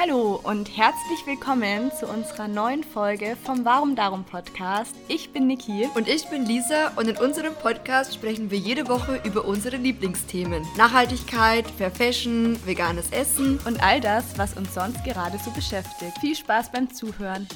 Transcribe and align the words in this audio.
Hallo 0.00 0.38
und 0.44 0.76
herzlich 0.76 1.26
willkommen 1.26 1.90
zu 1.90 2.06
unserer 2.06 2.46
neuen 2.46 2.84
Folge 2.84 3.36
vom 3.44 3.64
Warum 3.64 3.96
Darum 3.96 4.22
Podcast. 4.22 4.94
Ich 5.08 5.32
bin 5.32 5.48
Niki. 5.48 5.88
Und 5.96 6.06
ich 6.06 6.28
bin 6.28 6.46
Lisa 6.46 6.92
und 6.94 7.08
in 7.08 7.16
unserem 7.16 7.52
Podcast 7.52 8.14
sprechen 8.14 8.48
wir 8.52 8.58
jede 8.58 8.86
Woche 8.86 9.20
über 9.24 9.44
unsere 9.44 9.76
Lieblingsthemen. 9.76 10.64
Nachhaltigkeit, 10.76 11.66
Fair 11.76 11.90
Fashion, 11.90 12.64
veganes 12.64 13.10
Essen 13.10 13.58
und 13.66 13.82
all 13.82 14.00
das, 14.00 14.38
was 14.38 14.56
uns 14.56 14.72
sonst 14.72 15.02
gerade 15.02 15.36
so 15.44 15.50
beschäftigt. 15.50 16.16
Viel 16.20 16.36
Spaß 16.36 16.70
beim 16.70 16.94
Zuhören. 16.94 17.48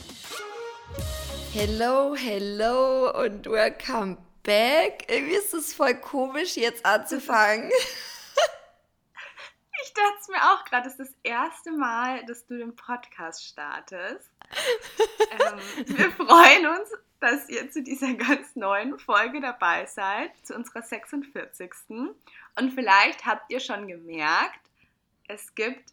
Hello, 1.52 2.16
hello 2.16 3.22
und 3.22 3.46
welcome 3.46 4.16
back. 4.42 5.06
Irgendwie 5.06 5.36
ist 5.36 5.54
es 5.54 5.72
voll 5.74 5.94
komisch, 5.94 6.56
jetzt 6.56 6.84
anzufangen. 6.84 7.70
Ich 9.82 9.92
dachte 9.94 10.16
es 10.20 10.28
mir 10.28 10.36
auch 10.36 10.64
gerade, 10.64 10.84
das 10.84 10.98
ist 10.98 11.12
das 11.12 11.16
erste 11.22 11.72
Mal, 11.72 12.24
dass 12.26 12.46
du 12.46 12.56
den 12.56 12.76
Podcast 12.76 13.44
startest. 13.44 14.30
ähm, 15.30 15.96
wir 15.96 16.10
freuen 16.12 16.66
uns, 16.66 16.90
dass 17.20 17.48
ihr 17.48 17.70
zu 17.70 17.82
dieser 17.82 18.14
ganz 18.14 18.54
neuen 18.54 18.98
Folge 18.98 19.40
dabei 19.40 19.86
seid, 19.86 20.30
zu 20.44 20.54
unserer 20.54 20.82
46. 20.82 21.72
Und 21.90 22.72
vielleicht 22.74 23.24
habt 23.26 23.50
ihr 23.50 23.60
schon 23.60 23.88
gemerkt, 23.88 24.60
es 25.28 25.54
gibt 25.54 25.92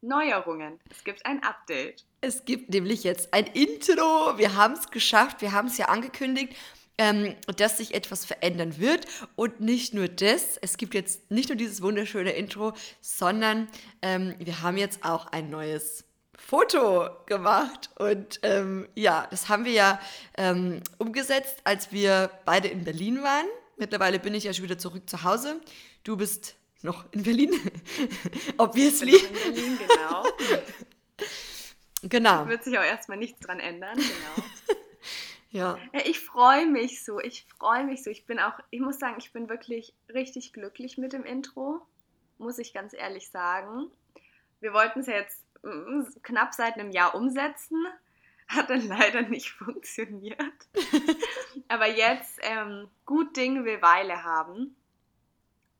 Neuerungen. 0.00 0.80
Es 0.90 1.04
gibt 1.04 1.24
ein 1.24 1.42
Update. 1.44 2.04
Es 2.22 2.44
gibt 2.44 2.70
nämlich 2.70 3.04
jetzt 3.04 3.32
ein 3.32 3.46
Intro. 3.46 4.36
Wir 4.36 4.56
haben 4.56 4.74
es 4.74 4.90
geschafft. 4.90 5.42
Wir 5.42 5.52
haben 5.52 5.68
es 5.68 5.78
ja 5.78 5.86
angekündigt 5.86 6.56
ähm, 6.98 7.34
dass 7.56 7.78
sich 7.78 7.94
etwas 7.94 8.24
verändern 8.24 8.78
wird. 8.78 9.06
Und 9.36 9.60
nicht 9.60 9.94
nur 9.94 10.08
das, 10.08 10.56
es 10.60 10.76
gibt 10.76 10.94
jetzt 10.94 11.30
nicht 11.30 11.48
nur 11.48 11.56
dieses 11.56 11.82
wunderschöne 11.82 12.32
Intro, 12.32 12.72
sondern 13.00 13.68
ähm, 14.02 14.34
wir 14.38 14.62
haben 14.62 14.76
jetzt 14.76 15.04
auch 15.04 15.26
ein 15.26 15.50
neues 15.50 16.04
Foto 16.36 17.08
gemacht. 17.26 17.90
Und 17.96 18.40
ähm, 18.42 18.88
ja, 18.94 19.26
das 19.30 19.48
haben 19.48 19.64
wir 19.64 19.72
ja 19.72 20.00
ähm, 20.36 20.80
umgesetzt, 20.98 21.58
als 21.64 21.92
wir 21.92 22.30
beide 22.44 22.68
in 22.68 22.84
Berlin 22.84 23.22
waren. 23.22 23.46
Mittlerweile 23.76 24.18
bin 24.18 24.34
ich 24.34 24.44
ja 24.44 24.52
schon 24.52 24.64
wieder 24.64 24.78
zurück 24.78 25.08
zu 25.08 25.22
Hause. 25.22 25.60
Du 26.04 26.16
bist 26.16 26.56
noch 26.82 27.04
in 27.12 27.22
Berlin. 27.22 27.52
Obviously. 28.58 29.16
Ich 29.16 29.28
bin 29.28 29.36
in 29.36 29.54
Berlin, 29.54 29.78
genau. 29.78 30.24
genau. 32.02 32.44
Da 32.44 32.48
wird 32.48 32.64
sich 32.64 32.78
auch 32.78 32.84
erstmal 32.84 33.18
nichts 33.18 33.40
dran 33.40 33.60
ändern, 33.60 33.96
genau. 33.96 34.46
Ja. 35.52 35.78
Ich 36.06 36.20
freue 36.20 36.66
mich 36.66 37.04
so, 37.04 37.20
ich 37.20 37.46
freue 37.58 37.84
mich 37.84 38.02
so. 38.02 38.10
Ich 38.10 38.24
bin 38.24 38.38
auch, 38.38 38.58
ich 38.70 38.80
muss 38.80 38.98
sagen, 38.98 39.16
ich 39.18 39.32
bin 39.32 39.50
wirklich 39.50 39.94
richtig 40.12 40.54
glücklich 40.54 40.96
mit 40.96 41.12
dem 41.12 41.24
Intro, 41.24 41.86
muss 42.38 42.58
ich 42.58 42.72
ganz 42.72 42.94
ehrlich 42.94 43.28
sagen. 43.28 43.90
Wir 44.60 44.72
wollten 44.72 45.00
es 45.00 45.06
ja 45.06 45.14
jetzt 45.14 45.44
mm, 45.62 46.04
knapp 46.22 46.54
seit 46.54 46.78
einem 46.78 46.90
Jahr 46.90 47.14
umsetzen, 47.14 47.86
hat 48.48 48.70
dann 48.70 48.88
leider 48.88 49.22
nicht 49.22 49.50
funktioniert. 49.58 50.40
Aber 51.68 51.86
jetzt 51.86 52.38
ähm, 52.40 52.88
gut 53.04 53.36
Ding 53.36 53.64
will 53.66 53.82
Weile 53.82 54.24
haben. 54.24 54.74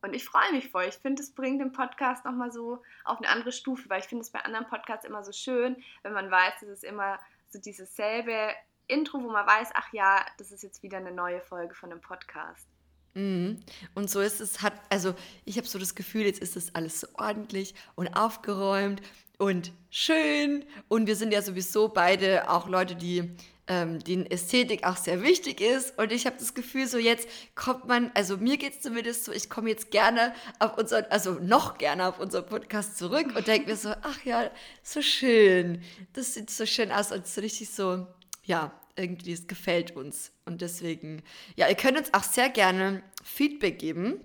Und 0.03 0.15
ich 0.15 0.25
freue 0.25 0.53
mich 0.53 0.69
voll. 0.69 0.85
Ich 0.85 0.97
finde, 0.97 1.23
es 1.23 1.31
bringt 1.31 1.63
den 1.63 1.73
Podcast 1.73 2.27
nochmal 2.27 2.53
so 2.53 2.83
auf 3.05 3.19
eine 3.19 3.29
andere 3.29 3.53
Stufe, 3.53 3.89
weil 3.89 4.01
ich 4.01 4.07
finde 4.07 4.23
es 4.23 4.33
bei 4.33 4.41
anderen 4.41 4.67
Podcasts 4.67 5.07
immer 5.07 5.25
so 5.25 5.33
schön, 5.33 5.83
wenn 6.03 6.13
man 6.13 6.31
weiß, 6.31 6.61
dass 6.61 6.69
es 6.69 6.83
immer 6.83 7.19
so 7.49 7.59
dieses 7.59 7.97
selbe 7.97 8.53
Intro, 8.89 9.23
wo 9.23 9.31
man 9.31 9.47
weiß, 9.47 9.69
ach 9.75 9.93
ja, 9.93 10.25
das 10.39 10.53
ist 10.53 10.63
jetzt 10.63 10.83
wieder 10.83 10.99
eine 10.99 11.13
neue 11.13 11.41
Folge 11.41 11.75
von 11.75 11.91
einem 11.91 12.01
Podcast. 12.01 12.67
Mhm. 13.15 13.61
Und 13.95 14.11
so 14.11 14.21
ist 14.21 14.41
es, 14.41 14.63
hat, 14.63 14.75
also 14.89 15.15
ich 15.45 15.57
habe 15.57 15.67
so 15.67 15.79
das 15.79 15.95
Gefühl, 15.95 16.23
jetzt 16.23 16.41
ist 16.41 16.57
das 16.57 16.75
alles 16.75 17.01
so 17.01 17.07
ordentlich 17.15 17.75
und 17.95 18.09
aufgeräumt 18.17 19.03
und 19.39 19.73
schön. 19.91 20.65
Und 20.89 21.07
wir 21.07 21.17
sind 21.17 21.33
ja 21.33 21.43
sowieso 21.43 21.89
beide 21.89 22.49
auch 22.49 22.69
Leute, 22.69 22.95
die 22.95 23.37
ähm, 23.69 24.01
denen 24.01 24.27
Ästhetik 24.27 24.85
auch 24.85 24.97
sehr 24.97 25.23
wichtig 25.23 25.61
ist. 25.61 25.99
Und 25.99 26.13
ich 26.13 26.27
habe 26.27 26.37
das 26.39 26.55
Gefühl, 26.55 26.87
so 26.87 26.99
jetzt 26.99 27.29
kommt 27.55 27.87
man, 27.87 28.11
also 28.15 28.37
mir 28.37 28.57
geht 28.57 28.75
es 28.75 28.81
zumindest 28.81 29.25
so, 29.25 29.33
ich 29.33 29.49
komme 29.49 29.71
jetzt 29.71 29.91
gerne 29.91 30.35
auf 30.59 30.77
unseren, 30.79 31.05
also 31.11 31.35
noch 31.35 31.79
gerne 31.79 32.09
auf 32.09 32.19
unseren 32.19 32.47
Podcast 32.47 32.99
zurück 32.99 33.35
und 33.37 33.47
denke 33.47 33.71
mir 33.71 33.77
so, 33.77 33.91
ach 34.03 34.25
ja, 34.25 34.51
so 34.83 35.01
schön. 35.03 35.83
Das 36.13 36.35
sieht 36.35 36.51
so 36.51 36.67
schön 36.67 36.91
aus 36.91 37.13
und 37.13 37.27
so 37.27 37.41
richtig 37.41 37.71
so, 37.71 38.07
ja, 38.45 38.73
irgendwie, 38.97 39.33
es 39.33 39.47
gefällt 39.47 39.97
uns. 39.97 40.33
Und 40.45 40.61
deswegen, 40.61 41.23
ja, 41.57 41.69
ihr 41.69 41.75
könnt 41.75 41.99
uns 41.99 42.13
auch 42.13 42.23
sehr 42.23 42.49
gerne 42.49 43.03
Feedback 43.23 43.79
geben. 43.79 44.21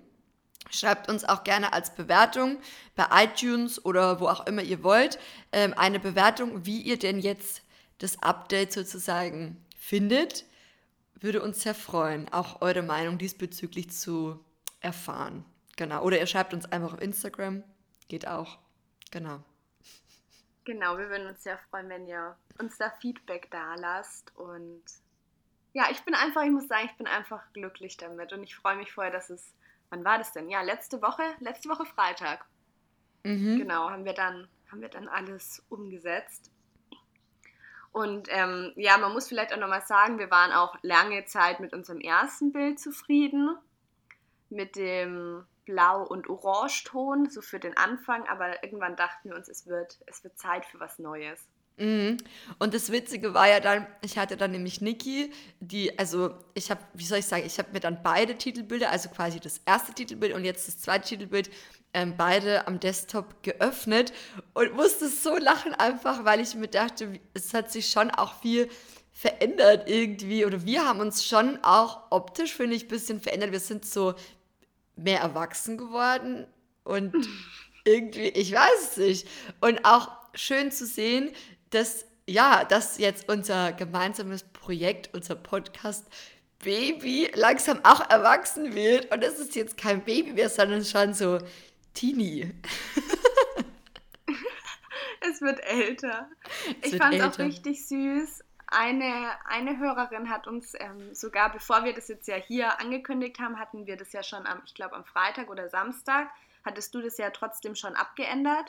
Schreibt 0.70 1.08
uns 1.08 1.24
auch 1.24 1.44
gerne 1.44 1.72
als 1.72 1.94
Bewertung 1.94 2.58
bei 2.94 3.06
iTunes 3.24 3.82
oder 3.84 4.20
wo 4.20 4.28
auch 4.28 4.46
immer 4.46 4.62
ihr 4.62 4.82
wollt 4.82 5.18
ähm, 5.52 5.72
eine 5.76 5.98
Bewertung, 5.98 6.66
wie 6.66 6.82
ihr 6.82 6.98
denn 6.98 7.20
jetzt 7.20 7.62
das 7.98 8.22
Update 8.22 8.72
sozusagen 8.72 9.64
findet. 9.78 10.44
Würde 11.14 11.42
uns 11.42 11.62
sehr 11.62 11.74
freuen, 11.74 12.30
auch 12.32 12.60
eure 12.60 12.82
Meinung 12.82 13.16
diesbezüglich 13.16 13.90
zu 13.90 14.44
erfahren. 14.80 15.44
Genau. 15.76 16.02
Oder 16.02 16.18
ihr 16.18 16.26
schreibt 16.26 16.52
uns 16.52 16.66
einfach 16.66 16.94
auf 16.94 17.00
Instagram. 17.00 17.64
Geht 18.08 18.28
auch. 18.28 18.58
Genau. 19.10 19.42
Genau, 20.64 20.98
wir 20.98 21.08
würden 21.08 21.28
uns 21.28 21.42
sehr 21.42 21.58
freuen, 21.70 21.88
wenn 21.88 22.06
ihr 22.06 22.36
uns 22.58 22.78
da 22.78 22.90
Feedback 23.00 23.50
da 23.50 23.74
lasst. 23.76 24.34
Und 24.36 24.82
ja, 25.72 25.88
ich 25.90 26.02
bin 26.04 26.14
einfach, 26.14 26.42
ich 26.42 26.50
muss 26.50 26.68
sagen, 26.68 26.86
ich 26.86 26.96
bin 26.96 27.06
einfach 27.06 27.42
glücklich 27.52 27.96
damit. 27.96 28.32
Und 28.32 28.42
ich 28.42 28.56
freue 28.56 28.76
mich 28.76 28.92
vorher, 28.92 29.12
dass 29.12 29.30
es, 29.30 29.54
wann 29.90 30.04
war 30.04 30.18
das 30.18 30.32
denn? 30.32 30.48
Ja, 30.48 30.62
letzte 30.62 31.02
Woche, 31.02 31.22
letzte 31.40 31.68
Woche 31.68 31.86
Freitag. 31.86 32.44
Mhm. 33.24 33.58
Genau, 33.58 33.90
haben 33.90 34.04
wir 34.04 34.14
dann, 34.14 34.48
haben 34.70 34.80
wir 34.80 34.88
dann 34.88 35.08
alles 35.08 35.62
umgesetzt. 35.68 36.50
Und 37.90 38.28
ähm, 38.30 38.72
ja, 38.76 38.98
man 38.98 39.12
muss 39.12 39.28
vielleicht 39.28 39.52
auch 39.52 39.58
nochmal 39.58 39.84
sagen, 39.86 40.18
wir 40.18 40.30
waren 40.30 40.52
auch 40.52 40.76
lange 40.82 41.24
Zeit 41.24 41.58
mit 41.60 41.72
unserem 41.72 42.00
ersten 42.00 42.52
Bild 42.52 42.78
zufrieden. 42.78 43.56
Mit 44.50 44.76
dem 44.76 45.44
Blau- 45.68 46.04
und 46.04 46.30
Orangeton, 46.30 47.28
so 47.28 47.42
für 47.42 47.60
den 47.60 47.76
Anfang, 47.76 48.26
aber 48.26 48.64
irgendwann 48.64 48.96
dachten 48.96 49.28
wir 49.28 49.36
uns, 49.36 49.48
es 49.48 49.66
wird, 49.66 49.98
es 50.06 50.24
wird 50.24 50.38
Zeit 50.38 50.64
für 50.64 50.80
was 50.80 50.98
Neues. 50.98 51.46
Mhm. 51.78 52.16
Und 52.58 52.74
das 52.74 52.90
Witzige 52.90 53.34
war 53.34 53.48
ja 53.48 53.60
dann, 53.60 53.86
ich 54.02 54.18
hatte 54.18 54.36
dann 54.36 54.50
nämlich 54.50 54.80
Niki, 54.80 55.32
die, 55.60 55.96
also 55.98 56.34
ich 56.54 56.70
habe, 56.70 56.80
wie 56.94 57.04
soll 57.04 57.18
ich 57.18 57.26
sagen, 57.26 57.44
ich 57.46 57.58
habe 57.58 57.70
mir 57.72 57.80
dann 57.80 58.02
beide 58.02 58.36
Titelbilder, 58.36 58.90
also 58.90 59.08
quasi 59.08 59.38
das 59.38 59.60
erste 59.64 59.94
Titelbild 59.94 60.34
und 60.34 60.44
jetzt 60.44 60.66
das 60.66 60.78
zweite 60.78 61.08
Titelbild, 61.08 61.50
ähm, 61.94 62.14
beide 62.16 62.66
am 62.66 62.80
Desktop 62.80 63.42
geöffnet 63.42 64.12
und 64.54 64.74
musste 64.74 65.08
so 65.08 65.36
lachen 65.36 65.72
einfach, 65.74 66.24
weil 66.24 66.40
ich 66.40 66.54
mir 66.54 66.68
dachte, 66.68 67.18
es 67.32 67.54
hat 67.54 67.72
sich 67.72 67.88
schon 67.88 68.10
auch 68.10 68.40
viel 68.40 68.68
verändert 69.12 69.88
irgendwie 69.88 70.44
oder 70.44 70.64
wir 70.64 70.84
haben 70.84 71.00
uns 71.00 71.24
schon 71.24 71.58
auch 71.62 72.10
optisch, 72.10 72.54
finde 72.54 72.76
ich, 72.76 72.84
ein 72.84 72.88
bisschen 72.88 73.20
verändert. 73.20 73.52
Wir 73.52 73.60
sind 73.60 73.84
so 73.84 74.14
mehr 74.96 75.20
erwachsen 75.20 75.78
geworden 75.78 76.46
und 76.84 77.14
irgendwie, 77.84 78.28
ich 78.28 78.52
weiß 78.52 78.90
es 78.90 78.96
nicht. 78.96 79.28
Und 79.60 79.84
auch 79.84 80.10
schön 80.34 80.70
zu 80.70 80.86
sehen, 80.86 81.30
dass 81.70 82.04
ja, 82.26 82.64
dass 82.64 82.98
jetzt 82.98 83.30
unser 83.30 83.72
gemeinsames 83.72 84.42
Projekt, 84.42 85.14
unser 85.14 85.34
Podcast 85.34 86.04
Baby 86.62 87.30
langsam 87.34 87.80
auch 87.84 88.10
erwachsen 88.10 88.74
wird. 88.74 89.10
Und 89.10 89.24
es 89.24 89.38
ist 89.38 89.56
jetzt 89.56 89.78
kein 89.78 90.04
Baby 90.04 90.34
mehr, 90.34 90.50
sondern 90.50 90.84
schon 90.84 91.14
so 91.14 91.38
Teenie. 91.94 92.52
es 95.20 95.40
wird 95.40 95.60
älter. 95.60 96.28
Es 96.82 96.92
ich 96.92 96.98
fand 96.98 97.14
es 97.14 97.22
auch 97.22 97.38
richtig 97.38 97.86
süß 97.86 98.44
eine, 98.70 99.30
eine 99.46 99.78
Hörerin 99.78 100.28
hat 100.28 100.46
uns 100.46 100.74
ähm, 100.78 101.14
sogar, 101.14 101.50
bevor 101.50 101.84
wir 101.84 101.94
das 101.94 102.08
jetzt 102.08 102.28
ja 102.28 102.36
hier 102.36 102.78
angekündigt 102.80 103.38
haben, 103.40 103.58
hatten 103.58 103.86
wir 103.86 103.96
das 103.96 104.12
ja 104.12 104.22
schon 104.22 104.46
am, 104.46 104.60
ich 104.64 104.74
glaube 104.74 104.94
am 104.94 105.04
Freitag 105.04 105.48
oder 105.48 105.68
Samstag, 105.68 106.28
hattest 106.64 106.94
du 106.94 107.00
das 107.00 107.16
ja 107.16 107.30
trotzdem 107.30 107.74
schon 107.74 107.94
abgeändert. 107.94 108.68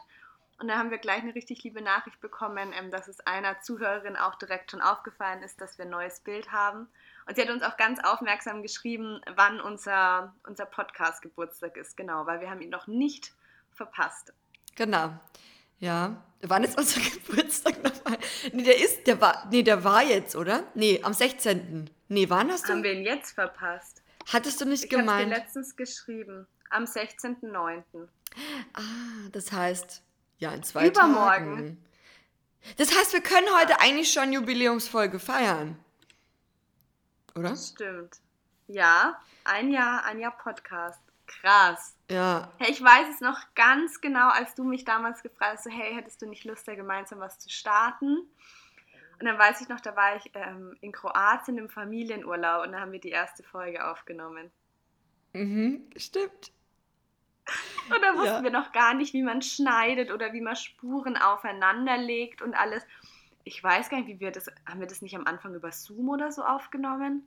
Und 0.60 0.68
da 0.68 0.78
haben 0.78 0.92
wir 0.92 0.98
gleich 0.98 1.22
eine 1.22 1.36
richtig 1.36 1.64
liebe 1.64 1.82
Nachricht 1.82 2.20
bekommen, 2.20 2.74
ähm, 2.78 2.92
dass 2.92 3.08
es 3.08 3.22
einer 3.22 3.62
Zuhörerin 3.62 4.18
auch 4.18 4.36
direkt 4.36 4.72
schon 4.72 4.82
aufgefallen 4.82 5.42
ist, 5.42 5.62
dass 5.62 5.78
wir 5.78 5.86
ein 5.86 5.92
neues 5.92 6.20
Bild 6.20 6.52
haben. 6.52 6.88
Und 7.26 7.36
sie 7.36 7.42
hat 7.42 7.50
uns 7.50 7.64
auch 7.64 7.78
ganz 7.78 8.00
aufmerksam 8.04 8.62
geschrieben, 8.62 9.22
wann 9.36 9.62
unser, 9.62 10.36
unser 10.46 10.66
Podcast-Geburtstag 10.66 11.78
ist. 11.78 11.96
Genau, 11.96 12.26
weil 12.26 12.42
wir 12.42 12.50
haben 12.50 12.62
ihn 12.62 12.70
noch 12.70 12.88
nicht 12.88 13.34
verpasst. 13.72 14.34
Genau. 14.76 15.14
Ja, 15.80 16.22
wann 16.42 16.66
ist 16.66 16.78
unser 16.78 17.00
Geburtstag 17.28 17.82
nochmal? 17.82 18.18
Nee, 18.52 18.64
der 18.64 18.84
ist, 18.84 19.08
der 19.08 19.22
war, 19.22 19.48
nee, 19.50 19.64
der 19.64 19.84
war 19.86 20.04
jetzt, 20.04 20.36
oder? 20.36 20.64
Nee, 20.74 21.00
am 21.04 21.14
16. 21.14 21.90
Nee, 22.10 22.30
wann 22.30 22.52
hast 22.52 22.68
du? 22.68 22.74
Haben 22.74 22.84
wir 22.84 22.94
ihn 22.94 23.04
jetzt 23.04 23.32
verpasst? 23.32 24.02
Hattest 24.28 24.60
du 24.60 24.66
nicht 24.66 24.84
ich 24.84 24.90
gemeint? 24.90 25.32
Ich 25.32 25.34
habe 25.34 25.46
letztens 25.46 25.76
geschrieben, 25.78 26.48
am 26.70 26.84
16.09. 26.84 27.84
Ah, 28.74 28.82
das 29.32 29.52
heißt, 29.52 30.04
ja, 30.40 30.52
in 30.52 30.64
zwei 30.64 30.88
Übermorgen. 30.88 31.56
Tagen. 31.56 31.86
Das 32.78 32.98
heißt, 32.98 33.14
wir 33.14 33.22
können 33.22 33.48
heute 33.58 33.80
eigentlich 33.80 34.12
schon 34.12 34.34
Jubiläumsfolge 34.34 35.20
feiern. 35.20 35.78
Oder? 37.36 37.56
Stimmt. 37.56 38.18
Ja, 38.68 39.20
ein 39.46 39.72
Jahr, 39.72 40.04
ein 40.06 40.20
Jahr 40.20 40.38
Podcast. 40.38 41.00
Krass. 41.26 41.96
Ja. 42.10 42.52
Hey, 42.58 42.72
ich 42.72 42.84
weiß 42.84 43.08
es 43.14 43.22
noch 43.22 43.40
ganz 43.56 44.02
genau, 44.02 44.30
als 44.30 44.56
du 44.56 44.64
mich 44.64 44.84
damals 44.84 45.22
gefragt 45.22 45.58
hast, 45.58 45.64
so, 45.66 45.70
hey, 45.70 45.94
hättest 45.94 46.22
du 46.22 46.26
nicht 46.26 46.44
Lust, 46.44 46.68
da 46.68 46.76
gemeinsam 46.76 47.20
was 47.20 47.40
zu 47.40 47.50
starten? 47.50 48.18
Und 49.20 49.26
dann 49.26 49.38
weiß 49.38 49.62
ich 49.62 49.70
noch, 49.70 49.80
da 49.80 49.96
war 49.96 50.16
ich 50.16 50.32
ähm, 50.34 50.76
in 50.82 50.92
Kroatien 50.92 51.58
im 51.58 51.70
Familienurlaub 51.70 52.66
und 52.66 52.72
da 52.72 52.80
haben 52.80 52.92
wir 52.92 53.00
die 53.00 53.10
erste 53.10 53.44
Folge 53.44 53.86
aufgenommen. 53.86 54.50
Mhm, 55.34 55.90
stimmt. 55.98 56.52
Und 57.90 58.02
da 58.02 58.14
wussten 58.16 58.26
Ja. 58.26 58.44
wir 58.44 58.52
noch 58.52 58.72
gar 58.72 58.94
nicht, 58.94 59.14
wie 59.14 59.24
man 59.24 59.42
schneidet 59.42 60.12
oder 60.12 60.34
wie 60.34 60.42
man 60.42 60.56
Spuren 60.56 61.18
aufeinander 61.18 61.98
legt 61.98 62.42
und 62.42 62.54
alles. 62.54 62.84
Ich 63.44 63.64
weiß 63.64 63.90
gar 63.90 63.98
nicht, 63.98 64.08
wie 64.08 64.20
wir 64.20 64.32
das, 64.32 64.48
haben 64.66 64.80
wir 64.80 64.88
das 64.88 65.02
nicht 65.02 65.16
am 65.16 65.26
Anfang 65.26 65.56
über 65.56 65.72
Zoom 65.72 66.10
oder 66.10 66.32
so 66.32 66.44
aufgenommen? 66.44 67.24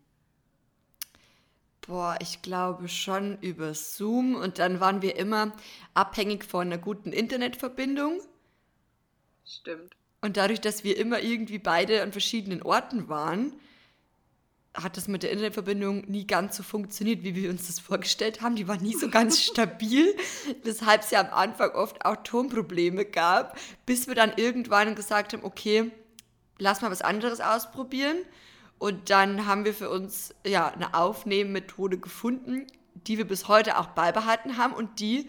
Boah, 1.80 2.16
ich 2.20 2.42
glaube 2.42 2.88
schon 2.88 3.38
über 3.40 3.74
Zoom 3.74 4.36
und 4.36 4.58
dann 4.60 4.78
waren 4.78 5.02
wir 5.02 5.16
immer 5.16 5.52
abhängig 5.94 6.44
von 6.44 6.68
einer 6.68 6.78
guten 6.78 7.12
Internetverbindung. 7.12 8.20
Stimmt. 9.44 9.96
Und 10.20 10.36
dadurch, 10.36 10.60
dass 10.60 10.84
wir 10.84 10.96
immer 10.96 11.18
irgendwie 11.20 11.58
beide 11.58 12.02
an 12.02 12.12
verschiedenen 12.12 12.62
Orten 12.62 13.08
waren, 13.08 13.52
hat 14.74 14.96
das 14.96 15.06
mit 15.06 15.22
der 15.22 15.30
Internetverbindung 15.30 16.04
nie 16.08 16.26
ganz 16.26 16.56
so 16.56 16.62
funktioniert, 16.62 17.22
wie 17.22 17.34
wir 17.34 17.50
uns 17.50 17.66
das 17.66 17.78
vorgestellt 17.78 18.40
haben. 18.40 18.56
Die 18.56 18.68
war 18.68 18.78
nie 18.78 18.94
so 18.94 19.10
ganz 19.10 19.40
stabil, 19.42 20.14
weshalb 20.62 21.02
es 21.02 21.10
ja 21.10 21.20
am 21.20 21.32
Anfang 21.32 21.70
oft 21.72 22.04
auch 22.04 22.16
Tonprobleme 22.22 23.04
gab, 23.04 23.58
bis 23.84 24.06
wir 24.08 24.14
dann 24.14 24.32
irgendwann 24.36 24.94
gesagt 24.94 25.34
haben, 25.34 25.44
okay, 25.44 25.90
lass 26.58 26.80
mal 26.80 26.90
was 26.90 27.02
anderes 27.02 27.40
ausprobieren. 27.40 28.16
Und 28.78 29.10
dann 29.10 29.46
haben 29.46 29.64
wir 29.64 29.74
für 29.74 29.90
uns 29.90 30.34
ja 30.44 30.68
eine 30.68 30.94
Aufnehmmethode 30.94 31.98
gefunden, 31.98 32.66
die 32.94 33.18
wir 33.18 33.26
bis 33.26 33.48
heute 33.48 33.78
auch 33.78 33.88
beibehalten 33.88 34.56
haben 34.56 34.72
und 34.72 35.00
die 35.00 35.28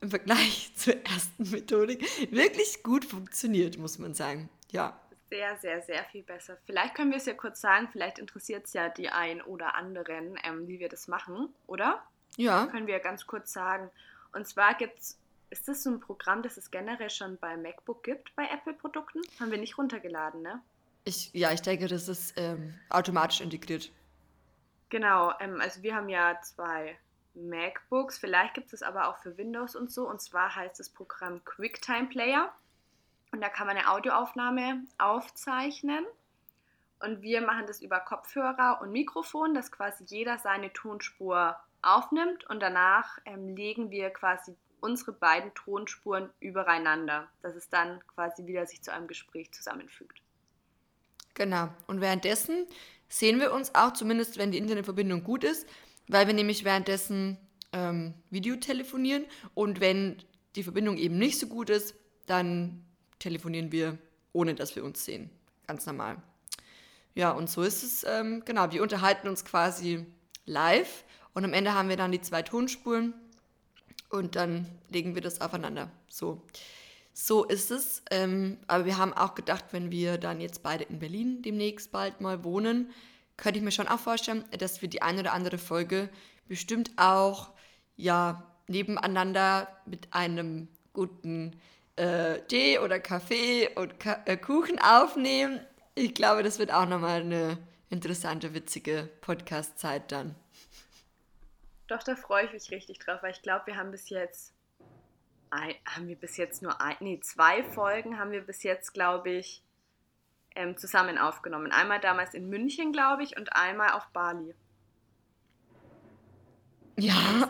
im 0.00 0.10
Vergleich 0.10 0.72
zur 0.76 0.94
ersten 1.06 1.50
Methodik 1.50 2.04
wirklich 2.30 2.82
gut 2.82 3.04
funktioniert, 3.04 3.78
muss 3.78 3.98
man 3.98 4.12
sagen. 4.12 4.48
Ja. 4.72 4.98
Sehr, 5.32 5.56
sehr, 5.56 5.80
sehr 5.80 6.04
viel 6.04 6.22
besser. 6.22 6.58
Vielleicht 6.66 6.94
können 6.94 7.10
wir 7.10 7.16
es 7.16 7.24
ja 7.24 7.32
kurz 7.32 7.62
sagen, 7.62 7.88
vielleicht 7.90 8.18
interessiert 8.18 8.66
es 8.66 8.74
ja 8.74 8.90
die 8.90 9.08
ein 9.08 9.40
oder 9.40 9.74
anderen, 9.74 10.38
ähm, 10.44 10.68
wie 10.68 10.78
wir 10.78 10.90
das 10.90 11.08
machen, 11.08 11.48
oder? 11.66 12.02
Ja. 12.36 12.66
Können 12.66 12.86
wir 12.86 12.98
ganz 13.00 13.26
kurz 13.26 13.50
sagen. 13.50 13.90
Und 14.34 14.46
zwar 14.46 14.74
gibt's, 14.74 15.18
ist 15.48 15.68
das 15.68 15.84
so 15.84 15.90
ein 15.90 16.00
Programm, 16.00 16.42
das 16.42 16.58
es 16.58 16.70
generell 16.70 17.08
schon 17.08 17.38
bei 17.38 17.56
MacBook 17.56 18.02
gibt, 18.02 18.36
bei 18.36 18.44
Apple-Produkten? 18.44 19.22
Haben 19.40 19.50
wir 19.50 19.56
nicht 19.56 19.78
runtergeladen, 19.78 20.42
ne? 20.42 20.60
Ich, 21.04 21.30
ja, 21.32 21.50
ich 21.50 21.62
denke, 21.62 21.88
das 21.88 22.08
ist 22.08 22.34
ähm, 22.36 22.74
automatisch 22.90 23.40
integriert. 23.40 23.90
Genau, 24.90 25.32
ähm, 25.40 25.62
also 25.62 25.82
wir 25.82 25.94
haben 25.94 26.10
ja 26.10 26.38
zwei 26.42 26.98
MacBooks, 27.32 28.18
vielleicht 28.18 28.52
gibt 28.52 28.74
es 28.74 28.82
aber 28.82 29.08
auch 29.08 29.16
für 29.16 29.38
Windows 29.38 29.76
und 29.76 29.90
so. 29.90 30.06
Und 30.06 30.20
zwar 30.20 30.54
heißt 30.54 30.78
das 30.78 30.90
Programm 30.90 31.42
QuickTime 31.46 32.08
Player. 32.08 32.52
Und 33.32 33.40
da 33.40 33.48
kann 33.48 33.66
man 33.66 33.76
eine 33.76 33.90
Audioaufnahme 33.90 34.84
aufzeichnen. 34.98 36.04
Und 37.00 37.22
wir 37.22 37.40
machen 37.40 37.66
das 37.66 37.82
über 37.82 37.98
Kopfhörer 37.98 38.80
und 38.80 38.92
Mikrofon, 38.92 39.54
dass 39.54 39.72
quasi 39.72 40.04
jeder 40.06 40.38
seine 40.38 40.72
Tonspur 40.72 41.56
aufnimmt. 41.80 42.48
Und 42.48 42.60
danach 42.60 43.18
ähm, 43.24 43.56
legen 43.56 43.90
wir 43.90 44.10
quasi 44.10 44.54
unsere 44.80 45.12
beiden 45.12 45.52
Tonspuren 45.54 46.30
übereinander, 46.40 47.28
dass 47.40 47.54
es 47.56 47.68
dann 47.68 48.00
quasi 48.14 48.46
wieder 48.46 48.66
sich 48.66 48.82
zu 48.82 48.92
einem 48.92 49.08
Gespräch 49.08 49.52
zusammenfügt. 49.52 50.20
Genau. 51.34 51.68
Und 51.86 52.00
währenddessen 52.00 52.66
sehen 53.08 53.40
wir 53.40 53.52
uns 53.52 53.74
auch, 53.74 53.92
zumindest 53.92 54.38
wenn 54.38 54.52
die 54.52 54.58
Internetverbindung 54.58 55.24
gut 55.24 55.44
ist, 55.44 55.66
weil 56.08 56.26
wir 56.26 56.34
nämlich 56.34 56.64
währenddessen 56.64 57.38
ähm, 57.72 58.14
Video 58.30 58.56
telefonieren 58.56 59.24
und 59.54 59.80
wenn 59.80 60.22
die 60.56 60.62
Verbindung 60.62 60.98
eben 60.98 61.16
nicht 61.16 61.38
so 61.38 61.46
gut 61.46 61.70
ist, 61.70 61.94
dann 62.26 62.84
telefonieren 63.22 63.72
wir, 63.72 63.98
ohne 64.32 64.54
dass 64.54 64.76
wir 64.76 64.84
uns 64.84 65.04
sehen. 65.04 65.30
Ganz 65.66 65.86
normal. 65.86 66.16
Ja, 67.14 67.30
und 67.30 67.48
so 67.48 67.62
ist 67.62 67.82
es, 67.82 68.04
ähm, 68.04 68.42
genau, 68.44 68.72
wir 68.72 68.82
unterhalten 68.82 69.28
uns 69.28 69.44
quasi 69.44 70.06
live 70.44 71.04
und 71.34 71.44
am 71.44 71.52
Ende 71.52 71.74
haben 71.74 71.88
wir 71.88 71.96
dann 71.96 72.12
die 72.12 72.20
zwei 72.20 72.42
Tonspuren 72.42 73.14
und 74.08 74.36
dann 74.36 74.66
legen 74.88 75.14
wir 75.14 75.22
das 75.22 75.40
aufeinander. 75.40 75.90
So. 76.08 76.42
So 77.14 77.44
ist 77.44 77.70
es. 77.70 78.02
Ähm, 78.10 78.58
aber 78.66 78.86
wir 78.86 78.96
haben 78.96 79.12
auch 79.12 79.34
gedacht, 79.34 79.66
wenn 79.72 79.90
wir 79.90 80.16
dann 80.16 80.40
jetzt 80.40 80.62
beide 80.62 80.84
in 80.84 80.98
Berlin 80.98 81.42
demnächst 81.42 81.92
bald 81.92 82.20
mal 82.20 82.42
wohnen, 82.42 82.90
könnte 83.36 83.58
ich 83.58 83.64
mir 83.64 83.72
schon 83.72 83.88
auch 83.88 83.98
vorstellen, 83.98 84.44
dass 84.58 84.80
wir 84.80 84.88
die 84.88 85.02
eine 85.02 85.20
oder 85.20 85.32
andere 85.32 85.58
Folge 85.58 86.08
bestimmt 86.48 86.90
auch 86.96 87.50
ja 87.96 88.42
nebeneinander 88.66 89.68
mit 89.84 90.12
einem 90.12 90.68
guten 90.92 91.52
äh, 91.96 92.40
Tee 92.48 92.78
oder 92.78 93.00
Kaffee 93.00 93.68
und 93.74 94.00
Ka 94.00 94.22
äh, 94.24 94.36
Kuchen 94.36 94.78
aufnehmen. 94.78 95.60
Ich 95.94 96.14
glaube, 96.14 96.42
das 96.42 96.58
wird 96.58 96.72
auch 96.72 96.86
nochmal 96.86 97.20
eine 97.20 97.58
interessante, 97.90 98.54
witzige 98.54 99.08
Podcast-Zeit 99.20 100.10
dann. 100.10 100.34
Doch, 101.88 102.02
da 102.02 102.16
freue 102.16 102.46
ich 102.46 102.52
mich 102.52 102.70
richtig 102.70 102.98
drauf, 102.98 103.22
weil 103.22 103.32
ich 103.32 103.42
glaube, 103.42 103.66
wir 103.66 103.76
haben 103.76 103.90
bis 103.90 104.08
jetzt, 104.08 104.54
ein, 105.50 105.74
haben 105.84 106.08
wir 106.08 106.16
bis 106.16 106.38
jetzt 106.38 106.62
nur 106.62 106.80
ein, 106.80 106.96
nee, 107.00 107.20
zwei 107.20 107.62
Folgen 107.62 108.18
haben 108.18 108.30
wir 108.30 108.40
bis 108.40 108.62
jetzt, 108.62 108.94
glaube 108.94 109.30
ich, 109.30 109.62
ähm, 110.54 110.76
zusammen 110.78 111.18
aufgenommen. 111.18 111.72
Einmal 111.72 112.00
damals 112.00 112.32
in 112.32 112.48
München, 112.48 112.92
glaube 112.92 113.22
ich, 113.22 113.36
und 113.36 113.52
einmal 113.52 113.92
auf 113.92 114.06
Bali. 114.08 114.54
Ja, 116.98 117.48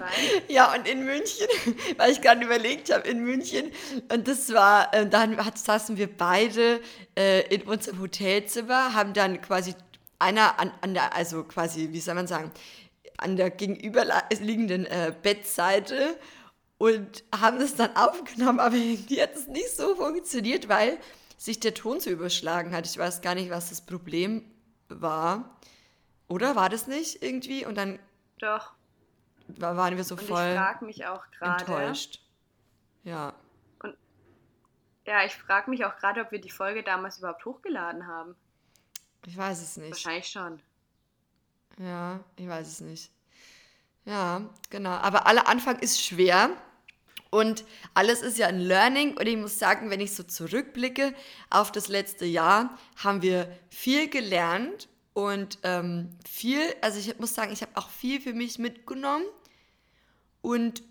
ja, 0.48 0.72
und 0.72 0.86
in 0.88 1.04
München, 1.04 1.48
weil 1.96 2.12
ich 2.12 2.20
gerade 2.20 2.44
überlegt 2.44 2.92
habe, 2.92 3.08
in 3.08 3.24
München, 3.24 3.72
und 4.12 4.28
das 4.28 4.52
war, 4.52 4.94
äh, 4.94 5.08
dann 5.08 5.44
hat, 5.44 5.58
saßen 5.58 5.96
wir 5.96 6.06
beide 6.06 6.80
äh, 7.18 7.52
in 7.52 7.62
unserem 7.62 8.00
Hotelzimmer, 8.00 8.94
haben 8.94 9.14
dann 9.14 9.40
quasi 9.40 9.74
einer 10.20 10.60
an, 10.60 10.72
an 10.80 10.94
der, 10.94 11.14
also 11.16 11.42
quasi, 11.42 11.88
wie 11.90 12.00
soll 12.00 12.14
man 12.14 12.28
sagen, 12.28 12.52
an 13.18 13.36
der 13.36 13.50
gegenüberliegenden 13.50 14.86
äh, 14.86 15.12
Bettseite 15.20 16.16
und 16.78 17.24
haben 17.34 17.58
das 17.58 17.74
dann 17.74 17.96
aufgenommen, 17.96 18.60
aber 18.60 18.76
irgendwie 18.76 19.20
hat 19.22 19.34
es 19.34 19.48
nicht 19.48 19.70
so 19.70 19.96
funktioniert, 19.96 20.68
weil 20.68 20.98
sich 21.36 21.58
der 21.58 21.74
Ton 21.74 21.98
so 21.98 22.10
überschlagen 22.10 22.74
hat. 22.74 22.86
Ich 22.86 22.96
weiß 22.96 23.20
gar 23.20 23.34
nicht, 23.34 23.50
was 23.50 23.70
das 23.70 23.80
Problem 23.80 24.44
war. 24.88 25.58
Oder 26.28 26.54
war 26.54 26.68
das 26.68 26.86
nicht 26.86 27.22
irgendwie? 27.22 27.66
Und 27.66 27.76
dann 27.76 27.98
Doch. 28.38 28.72
Wa- 29.48 29.76
waren 29.76 29.96
wir 29.96 30.04
so 30.04 30.14
Und 30.14 30.22
ich 30.22 30.28
voll 30.28 30.54
frage 30.54 30.84
mich 30.84 31.06
auch 31.06 31.22
gerade. 31.38 31.60
enttäuscht. 31.60 32.20
Ja. 33.04 33.34
Ja, 35.06 35.24
ich 35.24 35.34
frage 35.34 35.68
mich 35.70 35.84
auch 35.84 35.96
gerade, 35.96 36.20
ob 36.20 36.30
wir 36.30 36.40
die 36.40 36.50
Folge 36.50 36.82
damals 36.84 37.18
überhaupt 37.18 37.44
hochgeladen 37.44 38.06
haben. 38.06 38.36
Ich 39.26 39.36
weiß 39.36 39.60
es 39.60 39.76
nicht. 39.76 39.90
Wahrscheinlich 39.90 40.28
schon. 40.28 40.60
Ja, 41.78 42.20
ich 42.36 42.48
weiß 42.48 42.68
es 42.68 42.80
nicht. 42.80 43.10
Ja, 44.04 44.42
genau. 44.70 44.90
Aber 44.90 45.26
aller 45.26 45.48
Anfang 45.48 45.78
ist 45.80 46.00
schwer. 46.02 46.50
Und 47.30 47.64
alles 47.94 48.20
ist 48.22 48.36
ja 48.38 48.46
ein 48.46 48.60
Learning. 48.60 49.16
Und 49.16 49.26
ich 49.26 49.36
muss 49.36 49.58
sagen, 49.58 49.90
wenn 49.90 50.00
ich 50.00 50.14
so 50.14 50.22
zurückblicke 50.22 51.14
auf 51.50 51.72
das 51.72 51.88
letzte 51.88 52.26
Jahr, 52.26 52.76
haben 53.02 53.22
wir 53.22 53.50
viel 53.70 54.08
gelernt 54.08 54.88
und 55.14 55.58
ähm, 55.62 56.10
viel, 56.28 56.62
also 56.80 56.98
ich 56.98 57.18
muss 57.18 57.34
sagen, 57.34 57.52
ich 57.52 57.62
habe 57.62 57.72
auch 57.74 57.90
viel 57.90 58.20
für 58.20 58.32
mich 58.32 58.58
mitgenommen 58.58 59.24
und 60.40 60.82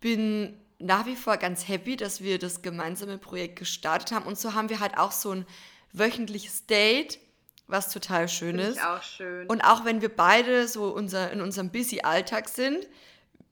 bin 0.00 0.56
nach 0.78 1.06
wie 1.06 1.16
vor 1.16 1.36
ganz 1.36 1.68
happy, 1.68 1.96
dass 1.96 2.22
wir 2.22 2.38
das 2.38 2.62
gemeinsame 2.62 3.18
Projekt 3.18 3.58
gestartet 3.58 4.12
haben. 4.12 4.26
Und 4.26 4.38
so 4.38 4.54
haben 4.54 4.68
wir 4.68 4.80
halt 4.80 4.98
auch 4.98 5.12
so 5.12 5.32
ein 5.32 5.46
wöchentliches 5.92 6.66
Date, 6.66 7.18
was 7.66 7.92
total 7.92 8.28
schön 8.28 8.58
ist. 8.58 8.82
auch 8.82 9.02
schön. 9.02 9.46
Und 9.46 9.62
auch 9.62 9.84
wenn 9.84 10.00
wir 10.00 10.14
beide 10.14 10.68
so 10.68 10.94
unser, 10.94 11.32
in 11.32 11.40
unserem 11.40 11.70
busy 11.70 12.00
Alltag 12.02 12.48
sind, 12.48 12.86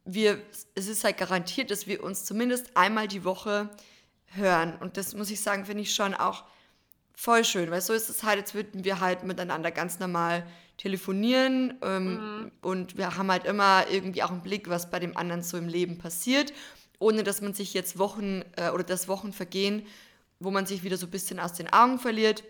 wir, 0.04 0.40
es 0.74 0.86
ist 0.86 1.02
halt 1.02 1.16
garantiert, 1.16 1.70
dass 1.70 1.86
wir 1.86 2.02
uns 2.02 2.24
zumindest 2.24 2.76
einmal 2.76 3.08
die 3.08 3.24
Woche 3.24 3.70
hören. 4.26 4.76
Und 4.80 4.96
das 4.96 5.14
muss 5.14 5.30
ich 5.30 5.40
sagen, 5.40 5.64
finde 5.64 5.82
ich 5.82 5.94
schon 5.94 6.14
auch 6.14 6.44
voll 7.14 7.44
schön, 7.44 7.70
weil 7.70 7.80
so 7.80 7.92
ist 7.92 8.08
es 8.08 8.22
halt, 8.22 8.38
jetzt 8.38 8.54
würden 8.54 8.84
wir 8.84 9.00
halt 9.00 9.22
miteinander 9.22 9.70
ganz 9.70 9.98
normal 9.98 10.46
telefonieren 10.76 11.74
ähm, 11.82 12.50
und 12.60 12.98
wir 12.98 13.16
haben 13.16 13.30
halt 13.30 13.44
immer 13.44 13.88
irgendwie 13.90 14.22
auch 14.22 14.30
einen 14.30 14.42
Blick, 14.42 14.68
was 14.68 14.90
bei 14.90 14.98
dem 14.98 15.16
anderen 15.16 15.42
so 15.42 15.56
im 15.56 15.68
Leben 15.68 15.98
passiert, 15.98 16.52
ohne 16.98 17.22
dass 17.22 17.40
man 17.40 17.54
sich 17.54 17.74
jetzt 17.74 17.98
Wochen 17.98 18.42
äh, 18.56 18.70
oder 18.70 18.82
das 18.82 19.06
Wochen 19.06 19.32
vergehen, 19.32 19.86
wo 20.40 20.50
man 20.50 20.66
sich 20.66 20.82
wieder 20.82 20.96
so 20.96 21.06
ein 21.06 21.10
bisschen 21.10 21.38
aus 21.38 21.52
den 21.52 21.72
Augen 21.72 21.98
verliert. 21.98 22.42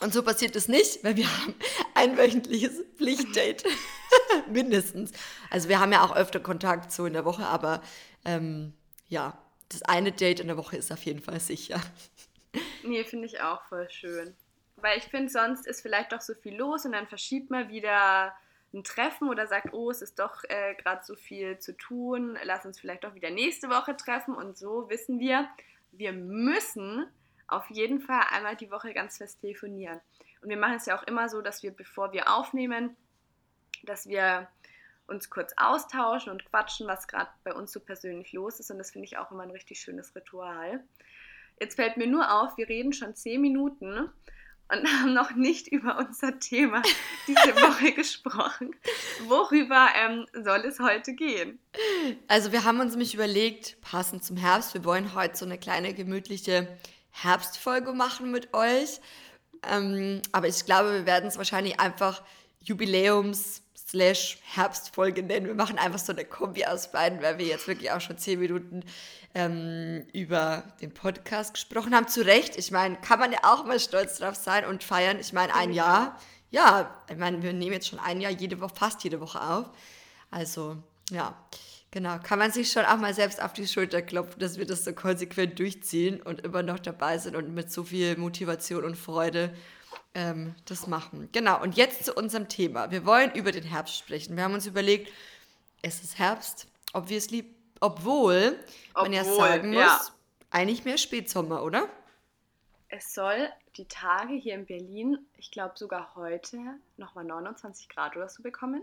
Und 0.00 0.14
so 0.14 0.22
passiert 0.22 0.56
es 0.56 0.68
nicht, 0.68 1.04
weil 1.04 1.16
wir 1.16 1.26
haben 1.26 1.54
ein 1.94 2.16
wöchentliches 2.16 2.82
Pflichtdate. 2.96 3.64
Mindestens. 4.50 5.12
Also 5.50 5.68
wir 5.68 5.80
haben 5.80 5.92
ja 5.92 6.02
auch 6.02 6.16
öfter 6.16 6.40
Kontakt 6.40 6.92
so 6.92 7.04
in 7.04 7.12
der 7.12 7.26
Woche, 7.26 7.44
aber 7.46 7.82
ähm, 8.24 8.72
ja, 9.08 9.36
das 9.68 9.82
eine 9.82 10.12
Date 10.12 10.40
in 10.40 10.46
der 10.46 10.56
Woche 10.56 10.76
ist 10.76 10.90
auf 10.92 11.04
jeden 11.04 11.20
Fall 11.20 11.40
sicher. 11.40 11.80
Nee, 12.82 13.04
finde 13.04 13.26
ich 13.26 13.40
auch 13.40 13.62
voll 13.64 13.88
schön. 13.90 14.36
Weil 14.76 14.98
ich 14.98 15.04
finde, 15.04 15.30
sonst 15.30 15.66
ist 15.66 15.82
vielleicht 15.82 16.12
doch 16.12 16.20
so 16.20 16.34
viel 16.34 16.56
los 16.56 16.84
und 16.84 16.92
dann 16.92 17.06
verschiebt 17.06 17.50
man 17.50 17.68
wieder 17.68 18.34
ein 18.72 18.84
Treffen 18.84 19.28
oder 19.28 19.46
sagt, 19.46 19.72
oh, 19.72 19.90
es 19.90 20.00
ist 20.00 20.18
doch 20.18 20.44
äh, 20.44 20.74
gerade 20.76 21.04
so 21.04 21.16
viel 21.16 21.58
zu 21.58 21.76
tun, 21.76 22.38
lass 22.44 22.64
uns 22.64 22.80
vielleicht 22.80 23.04
doch 23.04 23.14
wieder 23.14 23.30
nächste 23.30 23.68
Woche 23.68 23.96
treffen. 23.96 24.34
Und 24.34 24.56
so 24.56 24.88
wissen 24.88 25.18
wir, 25.18 25.48
wir 25.92 26.12
müssen 26.12 27.06
auf 27.48 27.68
jeden 27.70 28.00
Fall 28.00 28.22
einmal 28.30 28.56
die 28.56 28.70
Woche 28.70 28.94
ganz 28.94 29.18
fest 29.18 29.40
telefonieren. 29.40 30.00
Und 30.40 30.48
wir 30.48 30.56
machen 30.56 30.76
es 30.76 30.86
ja 30.86 30.98
auch 30.98 31.02
immer 31.02 31.28
so, 31.28 31.42
dass 31.42 31.62
wir, 31.62 31.72
bevor 31.72 32.12
wir 32.12 32.32
aufnehmen, 32.32 32.96
dass 33.82 34.08
wir 34.08 34.48
uns 35.06 35.28
kurz 35.28 35.52
austauschen 35.56 36.30
und 36.30 36.44
quatschen, 36.46 36.86
was 36.86 37.08
gerade 37.08 37.30
bei 37.42 37.52
uns 37.52 37.72
so 37.72 37.80
persönlich 37.80 38.32
los 38.32 38.60
ist. 38.60 38.70
Und 38.70 38.78
das 38.78 38.92
finde 38.92 39.06
ich 39.06 39.18
auch 39.18 39.32
immer 39.32 39.42
ein 39.42 39.50
richtig 39.50 39.80
schönes 39.80 40.14
Ritual. 40.14 40.82
Jetzt 41.60 41.76
fällt 41.76 41.98
mir 41.98 42.06
nur 42.06 42.40
auf, 42.40 42.56
wir 42.56 42.68
reden 42.68 42.92
schon 42.94 43.14
zehn 43.14 43.40
Minuten 43.40 44.08
und 44.72 44.86
haben 45.00 45.12
noch 45.12 45.34
nicht 45.34 45.68
über 45.68 45.98
unser 45.98 46.38
Thema 46.38 46.82
diese 47.28 47.54
Woche 47.56 47.92
gesprochen. 47.92 48.74
Worüber 49.26 49.88
ähm, 50.02 50.26
soll 50.32 50.60
es 50.60 50.80
heute 50.80 51.12
gehen? 51.12 51.58
Also 52.28 52.50
wir 52.50 52.64
haben 52.64 52.80
uns 52.80 52.92
nämlich 52.92 53.14
überlegt, 53.14 53.78
passend 53.82 54.24
zum 54.24 54.38
Herbst, 54.38 54.72
wir 54.72 54.84
wollen 54.84 55.14
heute 55.14 55.36
so 55.36 55.44
eine 55.44 55.58
kleine 55.58 55.92
gemütliche 55.92 56.66
Herbstfolge 57.10 57.92
machen 57.92 58.30
mit 58.30 58.54
euch. 58.54 59.00
Ähm, 59.70 60.22
aber 60.32 60.48
ich 60.48 60.64
glaube, 60.64 60.92
wir 60.92 61.06
werden 61.06 61.26
es 61.26 61.36
wahrscheinlich 61.36 61.78
einfach 61.78 62.22
Jubiläums- 62.64 63.60
slash 63.90 64.38
Herbstfolge 64.44 65.22
nennen. 65.22 65.46
Wir 65.46 65.54
machen 65.54 65.78
einfach 65.78 65.98
so 65.98 66.12
eine 66.12 66.24
Kombi 66.24 66.64
aus 66.64 66.92
beiden, 66.92 67.20
weil 67.22 67.38
wir 67.38 67.46
jetzt 67.46 67.66
wirklich 67.66 67.90
auch 67.90 68.00
schon 68.00 68.18
zehn 68.18 68.38
Minuten 68.38 68.84
ähm, 69.34 70.06
über 70.12 70.64
den 70.80 70.92
Podcast 70.92 71.54
gesprochen 71.54 71.94
haben. 71.94 72.08
Zu 72.08 72.24
Recht, 72.24 72.56
ich 72.56 72.70
meine, 72.70 72.96
kann 72.96 73.18
man 73.18 73.32
ja 73.32 73.38
auch 73.42 73.64
mal 73.64 73.78
stolz 73.78 74.18
drauf 74.18 74.34
sein 74.34 74.64
und 74.64 74.82
feiern. 74.82 75.18
Ich 75.20 75.32
meine, 75.32 75.54
ein 75.54 75.72
Jahr, 75.72 76.18
ja, 76.50 76.94
ich 77.08 77.16
meine, 77.16 77.42
wir 77.42 77.52
nehmen 77.52 77.72
jetzt 77.72 77.88
schon 77.88 78.00
ein 78.00 78.20
Jahr 78.20 78.32
jede 78.32 78.60
Woche, 78.60 78.74
fast 78.74 79.04
jede 79.04 79.20
Woche 79.20 79.40
auf. 79.40 79.70
Also, 80.30 80.76
ja, 81.10 81.36
genau, 81.90 82.18
kann 82.18 82.38
man 82.38 82.50
sich 82.50 82.72
schon 82.72 82.84
auch 82.84 82.98
mal 82.98 83.14
selbst 83.14 83.40
auf 83.40 83.52
die 83.52 83.66
Schulter 83.66 84.02
klopfen, 84.02 84.40
dass 84.40 84.58
wir 84.58 84.66
das 84.66 84.84
so 84.84 84.92
konsequent 84.92 85.58
durchziehen 85.58 86.20
und 86.20 86.40
immer 86.40 86.62
noch 86.62 86.80
dabei 86.80 87.18
sind 87.18 87.36
und 87.36 87.54
mit 87.54 87.70
so 87.70 87.84
viel 87.84 88.16
Motivation 88.16 88.84
und 88.84 88.96
Freude 88.96 89.54
ähm, 90.14 90.54
das 90.64 90.88
machen. 90.88 91.28
Genau, 91.32 91.60
und 91.62 91.76
jetzt 91.76 92.04
zu 92.04 92.14
unserem 92.14 92.48
Thema. 92.48 92.90
Wir 92.90 93.06
wollen 93.06 93.32
über 93.32 93.52
den 93.52 93.64
Herbst 93.64 93.96
sprechen. 93.96 94.36
Wir 94.36 94.44
haben 94.44 94.54
uns 94.54 94.66
überlegt, 94.66 95.12
es 95.82 96.02
ist 96.02 96.18
Herbst, 96.18 96.66
obviously, 96.92 97.44
obwohl, 97.80 98.58
obwohl 98.94 99.02
man 99.02 99.12
ja 99.12 99.24
sagen 99.24 99.70
muss, 99.70 99.78
ja. 99.78 100.00
eigentlich 100.50 100.84
mehr 100.84 100.98
Spätsommer, 100.98 101.62
oder? 101.62 101.88
Es 102.88 103.14
soll 103.14 103.48
die 103.76 103.86
Tage 103.86 104.34
hier 104.34 104.54
in 104.54 104.66
Berlin, 104.66 105.18
ich 105.36 105.50
glaube 105.50 105.74
sogar 105.76 106.14
heute, 106.16 106.58
nochmal 106.96 107.24
29 107.24 107.88
Grad 107.88 108.16
oder 108.16 108.28
so 108.28 108.42
bekommen. 108.42 108.82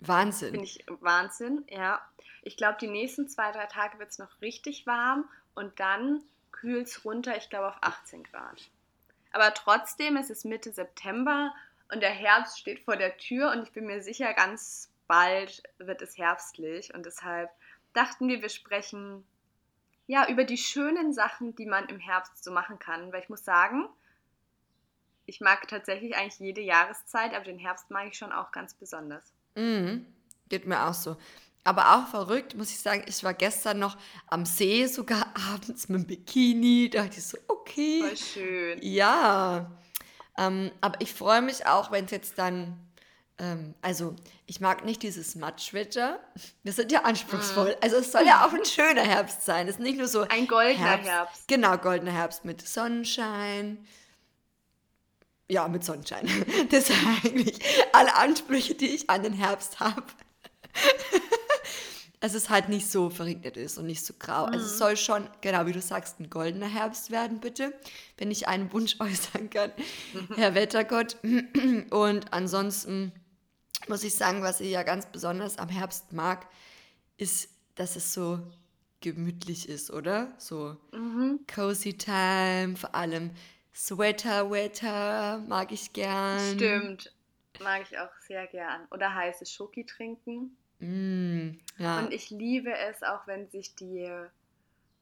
Wahnsinn. 0.00 0.50
Finde 0.50 0.64
ich 0.64 0.84
Wahnsinn, 1.00 1.64
ja. 1.68 2.00
Ich 2.42 2.56
glaube, 2.56 2.78
die 2.80 2.88
nächsten 2.88 3.28
zwei, 3.28 3.50
drei 3.52 3.66
Tage 3.66 3.98
wird 3.98 4.10
es 4.10 4.18
noch 4.18 4.40
richtig 4.40 4.86
warm 4.86 5.28
und 5.54 5.78
dann 5.80 6.22
kühlt 6.52 6.88
es 6.88 7.04
runter, 7.04 7.36
ich 7.36 7.50
glaube, 7.50 7.68
auf 7.68 7.78
18 7.80 8.24
Grad. 8.24 8.70
Aber 9.32 9.52
trotzdem 9.54 10.16
ist 10.16 10.30
es 10.30 10.44
Mitte 10.44 10.72
September 10.72 11.54
und 11.92 12.00
der 12.00 12.10
Herbst 12.10 12.58
steht 12.58 12.80
vor 12.80 12.96
der 12.96 13.16
Tür 13.18 13.52
und 13.52 13.62
ich 13.62 13.72
bin 13.72 13.86
mir 13.86 14.02
sicher, 14.02 14.32
ganz 14.34 14.90
bald 15.06 15.62
wird 15.78 16.02
es 16.02 16.16
herbstlich 16.18 16.94
und 16.94 17.06
deshalb 17.06 17.50
dachten 17.92 18.28
wir, 18.28 18.42
wir 18.42 18.48
sprechen 18.48 19.24
ja 20.06 20.28
über 20.28 20.44
die 20.44 20.58
schönen 20.58 21.12
Sachen, 21.12 21.54
die 21.56 21.66
man 21.66 21.88
im 21.88 21.98
Herbst 21.98 22.42
so 22.42 22.50
machen 22.50 22.78
kann, 22.78 23.12
weil 23.12 23.22
ich 23.22 23.28
muss 23.28 23.44
sagen, 23.44 23.88
ich 25.26 25.40
mag 25.40 25.68
tatsächlich 25.68 26.16
eigentlich 26.16 26.38
jede 26.38 26.62
Jahreszeit, 26.62 27.34
aber 27.34 27.44
den 27.44 27.58
Herbst 27.58 27.90
mag 27.90 28.08
ich 28.08 28.16
schon 28.16 28.32
auch 28.32 28.50
ganz 28.50 28.74
besonders. 28.74 29.32
Mhm. 29.54 30.06
Geht 30.48 30.66
mir 30.66 30.86
auch 30.86 30.94
so. 30.94 31.16
Aber 31.64 31.94
auch 31.94 32.08
verrückt, 32.08 32.54
muss 32.54 32.70
ich 32.70 32.80
sagen, 32.80 33.04
ich 33.06 33.22
war 33.22 33.34
gestern 33.34 33.78
noch 33.78 33.98
am 34.26 34.46
See, 34.46 34.86
sogar 34.86 35.26
abends 35.52 35.90
mit 35.90 36.00
dem 36.00 36.06
Bikini. 36.06 36.88
Da 36.88 37.02
dachte 37.02 37.18
ich 37.18 37.26
so, 37.26 37.36
okay. 37.46 38.00
Voll 38.00 38.16
schön. 38.16 38.78
Ja. 38.80 39.70
Ähm, 40.38 40.70
aber 40.80 40.98
ich 41.00 41.12
freue 41.12 41.42
mich 41.42 41.66
auch, 41.66 41.90
wenn 41.90 42.06
es 42.06 42.10
jetzt 42.10 42.38
dann. 42.38 42.87
Ähm, 43.38 43.74
also, 43.82 44.16
ich 44.46 44.60
mag 44.60 44.84
nicht 44.84 45.02
dieses 45.02 45.34
Matschwetter. 45.36 46.18
Wir 46.62 46.72
sind 46.72 46.90
ja 46.90 47.02
anspruchsvoll. 47.02 47.70
Mm. 47.70 47.82
Also, 47.82 47.96
es 47.96 48.12
soll 48.12 48.26
ja 48.26 48.46
auch 48.46 48.52
ein 48.52 48.64
schöner 48.64 49.02
Herbst 49.02 49.44
sein. 49.44 49.68
Es 49.68 49.74
ist 49.76 49.80
nicht 49.80 49.98
nur 49.98 50.08
so. 50.08 50.22
Ein 50.22 50.46
goldener 50.46 50.86
Herbst. 50.86 51.08
Herbst. 51.08 51.48
Genau, 51.48 51.76
goldener 51.78 52.12
Herbst 52.12 52.44
mit 52.44 52.66
Sonnenschein. 52.66 53.86
Ja, 55.48 55.66
mit 55.68 55.84
Sonnenschein. 55.84 56.28
Das 56.70 56.88
sind 56.88 56.98
eigentlich 57.24 57.58
alle 57.92 58.14
Ansprüche, 58.16 58.74
die 58.74 58.88
ich 58.88 59.08
an 59.08 59.22
den 59.22 59.32
Herbst 59.32 59.80
habe 59.80 60.04
es 62.20 62.34
ist 62.34 62.50
halt 62.50 62.68
nicht 62.68 62.90
so 62.90 63.10
verregnet 63.10 63.56
ist 63.56 63.78
und 63.78 63.86
nicht 63.86 64.04
so 64.04 64.14
grau. 64.18 64.46
Mhm. 64.46 64.52
Also 64.52 64.66
es 64.66 64.74
mhm. 64.74 64.78
soll 64.78 64.96
schon, 64.96 65.30
genau 65.40 65.66
wie 65.66 65.72
du 65.72 65.80
sagst, 65.80 66.20
ein 66.20 66.30
goldener 66.30 66.68
Herbst 66.68 67.10
werden, 67.10 67.40
bitte, 67.40 67.72
wenn 68.16 68.30
ich 68.30 68.48
einen 68.48 68.72
Wunsch 68.72 68.96
äußern 69.00 69.50
kann. 69.50 69.72
Herr 70.36 70.54
Wettergott. 70.54 71.16
Und 71.90 72.32
ansonsten 72.32 73.12
muss 73.88 74.04
ich 74.04 74.14
sagen, 74.14 74.42
was 74.42 74.60
ich 74.60 74.70
ja 74.70 74.82
ganz 74.82 75.06
besonders 75.06 75.58
am 75.58 75.68
Herbst 75.68 76.12
mag, 76.12 76.46
ist, 77.16 77.50
dass 77.74 77.96
es 77.96 78.12
so 78.12 78.40
gemütlich 79.00 79.68
ist, 79.68 79.90
oder? 79.90 80.32
So 80.38 80.76
mhm. 80.92 81.40
cozy 81.52 81.96
time, 81.96 82.76
vor 82.76 82.94
allem 82.94 83.30
Sweater, 83.74 84.50
Wetter 84.50 85.38
mag 85.46 85.70
ich 85.70 85.92
gern. 85.92 86.56
Stimmt, 86.56 87.14
mag 87.62 87.82
ich 87.88 87.98
auch 87.98 88.10
sehr 88.26 88.46
gern. 88.48 88.86
Oder 88.90 89.14
heiße 89.14 89.46
Schoki 89.46 89.84
trinken. 89.84 90.56
Mm, 90.80 91.60
ja. 91.78 92.00
Und 92.00 92.12
ich 92.12 92.30
liebe 92.30 92.76
es 92.76 93.02
auch, 93.04 93.26
wenn 93.26 93.48
sich 93.48 93.76
die, 93.76 94.10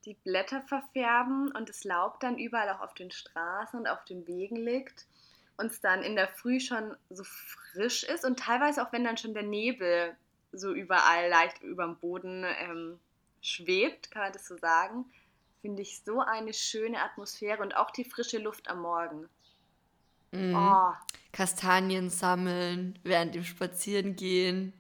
die 0.05 0.15
Blätter 0.15 0.61
verfärben 0.63 1.53
und 1.53 1.71
das 1.71 1.85
Laub 1.85 2.21
dann 2.21 2.39
überall 2.39 2.69
auch 2.69 2.81
auf 2.81 2.95
den 2.95 3.11
Straßen 3.11 3.81
und 3.81 3.87
auf 3.87 4.05
den 4.05 4.27
Wegen 4.27 4.57
liegt 4.57 5.07
und 5.57 5.73
es 5.73 5.81
dann 5.81 6.03
in 6.03 6.17
der 6.17 6.29
Früh 6.29 6.61
schon 6.61 6.97
so 7.11 7.25
frisch 7.25 8.05
ist 8.05 8.25
und 8.25 8.39
teilweise 8.39 8.83
auch 8.83 8.93
wenn 8.93 9.05
dann 9.05 9.17
schon 9.17 9.35
der 9.35 9.43
Nebel 9.43 10.17
so 10.53 10.73
überall 10.73 11.29
leicht 11.29 11.63
über 11.63 11.85
dem 11.85 11.97
Boden 11.97 12.45
ähm, 12.45 12.99
schwebt, 13.41 14.11
kann 14.11 14.23
man 14.23 14.33
das 14.33 14.47
so 14.47 14.57
sagen, 14.57 15.05
finde 15.61 15.83
ich 15.83 16.03
so 16.05 16.21
eine 16.21 16.53
schöne 16.53 17.03
Atmosphäre 17.03 17.63
und 17.63 17.77
auch 17.77 17.91
die 17.91 18.05
frische 18.05 18.39
Luft 18.39 18.69
am 18.69 18.81
Morgen. 18.83 19.29
Mm. 20.33 20.55
Oh. 20.55 20.93
Kastanien 21.33 22.09
sammeln, 22.09 22.99
während 23.03 23.35
dem 23.35 23.45
Spazierengehen. 23.45 24.73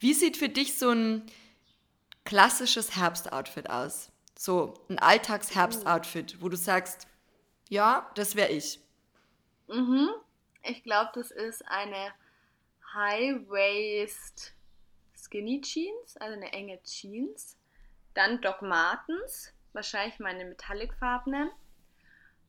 Wie 0.00 0.14
sieht 0.14 0.36
für 0.36 0.48
dich 0.48 0.78
so 0.78 0.90
ein 0.90 1.22
klassisches 2.24 2.96
Herbstoutfit 2.96 3.70
aus? 3.70 4.10
So 4.36 4.74
ein 4.88 4.98
Alltagsherbstoutfit, 4.98 6.42
wo 6.42 6.48
du 6.48 6.56
sagst, 6.56 7.08
ja, 7.68 8.10
das 8.14 8.36
wäre 8.36 8.50
ich. 8.50 8.80
Mhm. 9.68 10.08
Ich 10.62 10.82
glaube, 10.82 11.10
das 11.14 11.30
ist 11.30 11.66
eine 11.66 12.12
High-Waist 12.94 14.54
Skinny 15.14 15.60
Jeans, 15.60 16.16
also 16.16 16.34
eine 16.34 16.52
enge 16.52 16.82
Jeans. 16.82 17.56
Dann 18.14 18.40
Doc 18.40 18.62
Martens, 18.62 19.52
wahrscheinlich 19.72 20.18
meine 20.18 20.44
metallicfarbenen. 20.44 21.50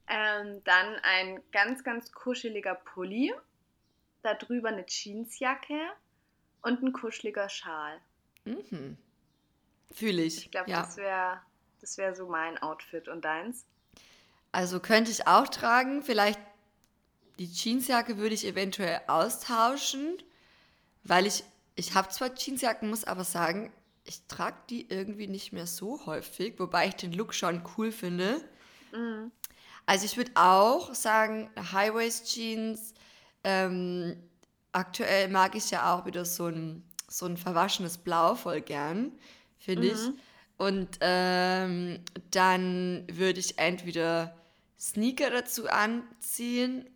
Ähm, 0.08 0.64
dann 0.64 0.96
ein 1.04 1.42
ganz, 1.52 1.84
ganz 1.84 2.12
kuscheliger 2.12 2.76
Pulli. 2.76 3.34
Darüber 4.22 4.70
eine 4.70 4.86
Jeansjacke 4.88 5.80
und 6.62 6.82
ein 6.82 6.94
kuscheliger 6.94 7.48
Schal. 7.48 8.00
Mhm. 8.46 8.98
Fühle 9.92 10.24
ich. 10.24 10.38
Ich 10.46 10.52
glaube, 10.52 10.72
ja. 10.72 10.82
das 10.82 10.98
wäre 10.98 11.42
das 11.82 11.98
wär 11.98 12.16
so 12.16 12.28
mein 12.28 12.58
Outfit. 12.58 13.08
Und 13.08 13.26
deins? 13.26 13.66
Also 14.52 14.80
könnte 14.80 15.12
ich 15.12 15.28
auch 15.28 15.48
tragen. 15.48 16.04
Vielleicht 16.04 16.40
die 17.40 17.46
Jeansjacke 17.46 18.18
würde 18.18 18.36
ich 18.36 18.46
eventuell 18.46 19.00
austauschen, 19.08 20.22
weil 21.04 21.26
ich, 21.26 21.44
ich 21.76 21.96
habe 21.96 22.10
zwar 22.10 22.36
Jeansjacken, 22.36 22.90
muss 22.90 23.06
aber 23.06 23.24
sagen, 23.24 23.72
ich 24.04 24.28
trage 24.28 24.58
die 24.70 24.90
irgendwie 24.90 25.28
nicht 25.28 25.54
mehr 25.54 25.66
so 25.66 26.06
häufig, 26.06 26.60
wobei 26.60 26.88
ich 26.88 26.96
den 26.96 27.14
Look 27.14 27.34
schon 27.34 27.64
cool 27.78 27.92
finde. 27.92 28.42
Mhm. 28.92 29.32
Also 29.86 30.06
ich 30.06 30.18
würde 30.18 30.32
auch 30.36 30.94
sagen, 30.94 31.50
High-Waist-Jeans, 31.56 32.94
ähm, 33.46 34.18
aktuell 34.74 35.30
mag 35.30 35.56
ich 35.56 35.72
ja 35.72 35.96
auch 35.96 36.06
wieder 36.06 36.26
so 36.26 36.48
ein, 36.48 36.84
so 37.08 37.26
ein 37.26 37.38
verwaschenes 37.38 37.98
Blau 37.98 38.36
voll 38.36 38.62
gern, 38.62 39.14
finde 39.58 39.84
mhm. 39.84 39.94
ich. 39.94 40.24
Und 40.58 40.98
ähm, 41.00 42.04
dann 42.32 43.08
würde 43.10 43.40
ich 43.40 43.58
entweder 43.58 44.36
Sneaker 44.78 45.30
dazu 45.30 45.70
anziehen 45.70 46.90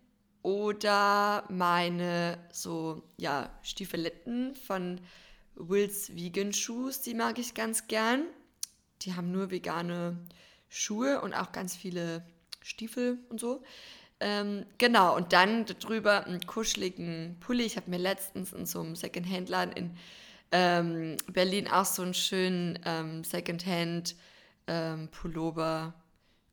oder 0.44 1.44
meine 1.48 2.38
so, 2.52 3.02
ja, 3.16 3.50
Stiefeletten 3.62 4.54
von 4.54 5.00
Wills 5.54 6.14
Vegan 6.14 6.52
Shoes, 6.52 7.00
die 7.00 7.14
mag 7.14 7.38
ich 7.38 7.54
ganz 7.54 7.88
gern. 7.88 8.26
Die 9.02 9.14
haben 9.14 9.32
nur 9.32 9.50
vegane 9.50 10.18
Schuhe 10.68 11.22
und 11.22 11.32
auch 11.32 11.52
ganz 11.52 11.74
viele 11.74 12.26
Stiefel 12.62 13.20
und 13.30 13.40
so. 13.40 13.62
Ähm, 14.20 14.66
genau, 14.76 15.16
und 15.16 15.32
dann 15.32 15.64
drüber 15.64 16.26
einen 16.26 16.46
kuscheligen 16.46 17.38
Pulli. 17.40 17.64
Ich 17.64 17.78
habe 17.78 17.90
mir 17.90 17.98
letztens 17.98 18.52
in 18.52 18.66
so 18.66 18.80
einem 18.80 18.96
Secondhand-Laden 18.96 19.72
in 19.72 19.96
ähm, 20.52 21.16
Berlin 21.32 21.68
auch 21.68 21.86
so 21.86 22.02
einen 22.02 22.12
schönen 22.12 22.78
ähm, 22.84 23.24
Secondhand-Pullover 23.24 25.84
ähm, 25.86 26.03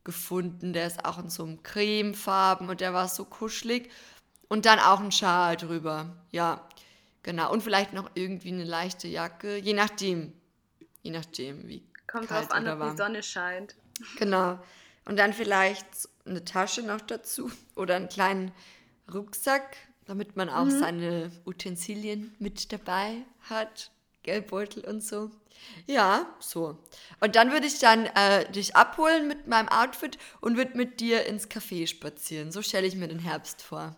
gefunden. 0.04 0.72
Der 0.72 0.86
ist 0.86 1.04
auch 1.04 1.18
in 1.18 1.28
so 1.28 1.44
einem 1.44 1.62
Cremefarben 1.62 2.68
und 2.68 2.80
der 2.80 2.92
war 2.92 3.08
so 3.08 3.24
kuschelig. 3.24 3.90
Und 4.48 4.66
dann 4.66 4.78
auch 4.78 5.00
ein 5.00 5.12
Schal 5.12 5.56
drüber. 5.56 6.16
Ja, 6.30 6.68
genau. 7.22 7.52
Und 7.52 7.62
vielleicht 7.62 7.92
noch 7.92 8.10
irgendwie 8.14 8.52
eine 8.52 8.64
leichte 8.64 9.08
Jacke. 9.08 9.56
Je 9.56 9.72
nachdem. 9.72 10.32
Je 11.02 11.10
nachdem, 11.10 11.66
wie. 11.68 11.82
Kommt 12.06 12.30
drauf 12.30 12.50
an, 12.50 12.68
ob 12.68 12.90
die 12.90 12.96
Sonne 12.96 13.22
scheint. 13.22 13.74
Genau. 14.18 14.58
Und 15.04 15.18
dann 15.18 15.32
vielleicht 15.32 15.86
eine 16.26 16.44
Tasche 16.44 16.82
noch 16.82 17.00
dazu 17.00 17.50
oder 17.74 17.96
einen 17.96 18.08
kleinen 18.08 18.52
Rucksack, 19.12 19.76
damit 20.06 20.36
man 20.36 20.48
auch 20.48 20.66
mhm. 20.66 20.78
seine 20.78 21.32
Utensilien 21.46 22.34
mit 22.38 22.72
dabei 22.72 23.22
hat. 23.48 23.90
Geldbeutel 24.22 24.84
und 24.84 25.02
so. 25.02 25.30
Ja, 25.86 26.26
so. 26.38 26.78
Und 27.20 27.36
dann 27.36 27.52
würde 27.52 27.66
ich 27.66 27.78
dann 27.78 28.06
äh, 28.06 28.50
dich 28.50 28.76
abholen 28.76 29.28
mit 29.28 29.46
meinem 29.46 29.68
Outfit 29.68 30.18
und 30.40 30.56
würde 30.56 30.76
mit 30.76 31.00
dir 31.00 31.26
ins 31.26 31.48
Café 31.48 31.86
spazieren. 31.86 32.52
So 32.52 32.62
stelle 32.62 32.86
ich 32.86 32.96
mir 32.96 33.08
den 33.08 33.18
Herbst 33.18 33.62
vor. 33.62 33.96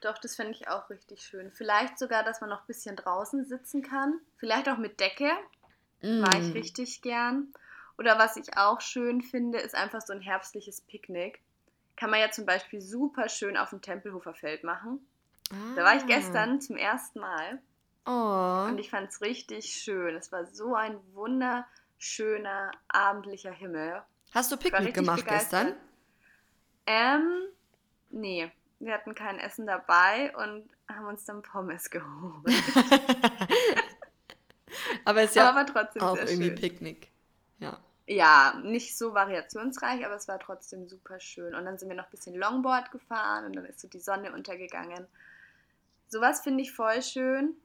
Doch, 0.00 0.18
das 0.18 0.36
fände 0.36 0.52
ich 0.52 0.68
auch 0.68 0.88
richtig 0.90 1.22
schön. 1.22 1.50
Vielleicht 1.52 1.98
sogar, 1.98 2.22
dass 2.22 2.40
man 2.40 2.50
noch 2.50 2.60
ein 2.60 2.66
bisschen 2.66 2.96
draußen 2.96 3.44
sitzen 3.44 3.82
kann. 3.82 4.20
Vielleicht 4.36 4.68
auch 4.68 4.78
mit 4.78 5.00
Decke. 5.00 5.30
Mm. 6.02 6.22
War 6.22 6.40
ich 6.40 6.54
richtig 6.54 7.02
gern. 7.02 7.52
Oder 7.98 8.18
was 8.18 8.36
ich 8.36 8.56
auch 8.56 8.80
schön 8.80 9.22
finde, 9.22 9.58
ist 9.58 9.74
einfach 9.74 10.02
so 10.02 10.12
ein 10.12 10.20
herbstliches 10.20 10.82
Picknick. 10.82 11.40
Kann 11.96 12.10
man 12.10 12.20
ja 12.20 12.30
zum 12.30 12.44
Beispiel 12.44 12.80
super 12.80 13.28
schön 13.28 13.56
auf 13.56 13.70
dem 13.70 13.80
Tempelhofer 13.80 14.34
Feld 14.34 14.64
machen. 14.64 15.00
Ah. 15.50 15.74
Da 15.76 15.84
war 15.84 15.96
ich 15.96 16.02
ah. 16.02 16.06
gestern 16.06 16.60
zum 16.60 16.76
ersten 16.76 17.20
Mal. 17.20 17.60
Oh. 18.06 18.66
Und 18.68 18.78
ich 18.78 18.90
fand 18.90 19.08
es 19.10 19.20
richtig 19.20 19.66
schön. 19.66 20.14
Es 20.14 20.30
war 20.30 20.46
so 20.46 20.74
ein 20.74 20.98
wunderschöner 21.12 22.70
abendlicher 22.88 23.50
Himmel. 23.50 24.02
Hast 24.32 24.52
du 24.52 24.56
Picknick 24.56 24.94
gemacht 24.94 25.24
begeistert. 25.24 25.66
gestern? 25.66 25.86
Ähm, 26.86 27.42
nee. 28.10 28.50
Wir 28.78 28.94
hatten 28.94 29.14
kein 29.14 29.38
Essen 29.38 29.66
dabei 29.66 30.34
und 30.36 30.68
haben 30.88 31.06
uns 31.06 31.24
dann 31.24 31.42
Pommes 31.42 31.90
geholt. 31.90 32.46
aber 35.04 35.22
es 35.22 35.30
ist 35.30 35.36
ja 35.36 35.48
aber 35.48 35.66
trotzdem 35.66 36.02
auch 36.02 36.16
irgendwie 36.16 36.48
schön. 36.48 36.54
Picknick. 36.54 37.10
Ja. 37.58 37.78
Ja, 38.06 38.60
nicht 38.62 38.96
so 38.96 39.14
variationsreich, 39.14 40.04
aber 40.04 40.14
es 40.14 40.28
war 40.28 40.38
trotzdem 40.38 40.88
super 40.88 41.18
schön. 41.18 41.54
Und 41.54 41.64
dann 41.64 41.76
sind 41.78 41.88
wir 41.88 41.96
noch 41.96 42.04
ein 42.04 42.10
bisschen 42.10 42.36
Longboard 42.36 42.92
gefahren 42.92 43.46
und 43.46 43.56
dann 43.56 43.64
ist 43.64 43.80
so 43.80 43.88
die 43.88 43.98
Sonne 43.98 44.32
untergegangen. 44.32 45.08
Sowas 46.08 46.40
finde 46.42 46.62
ich 46.62 46.72
voll 46.72 47.02
schön. 47.02 47.56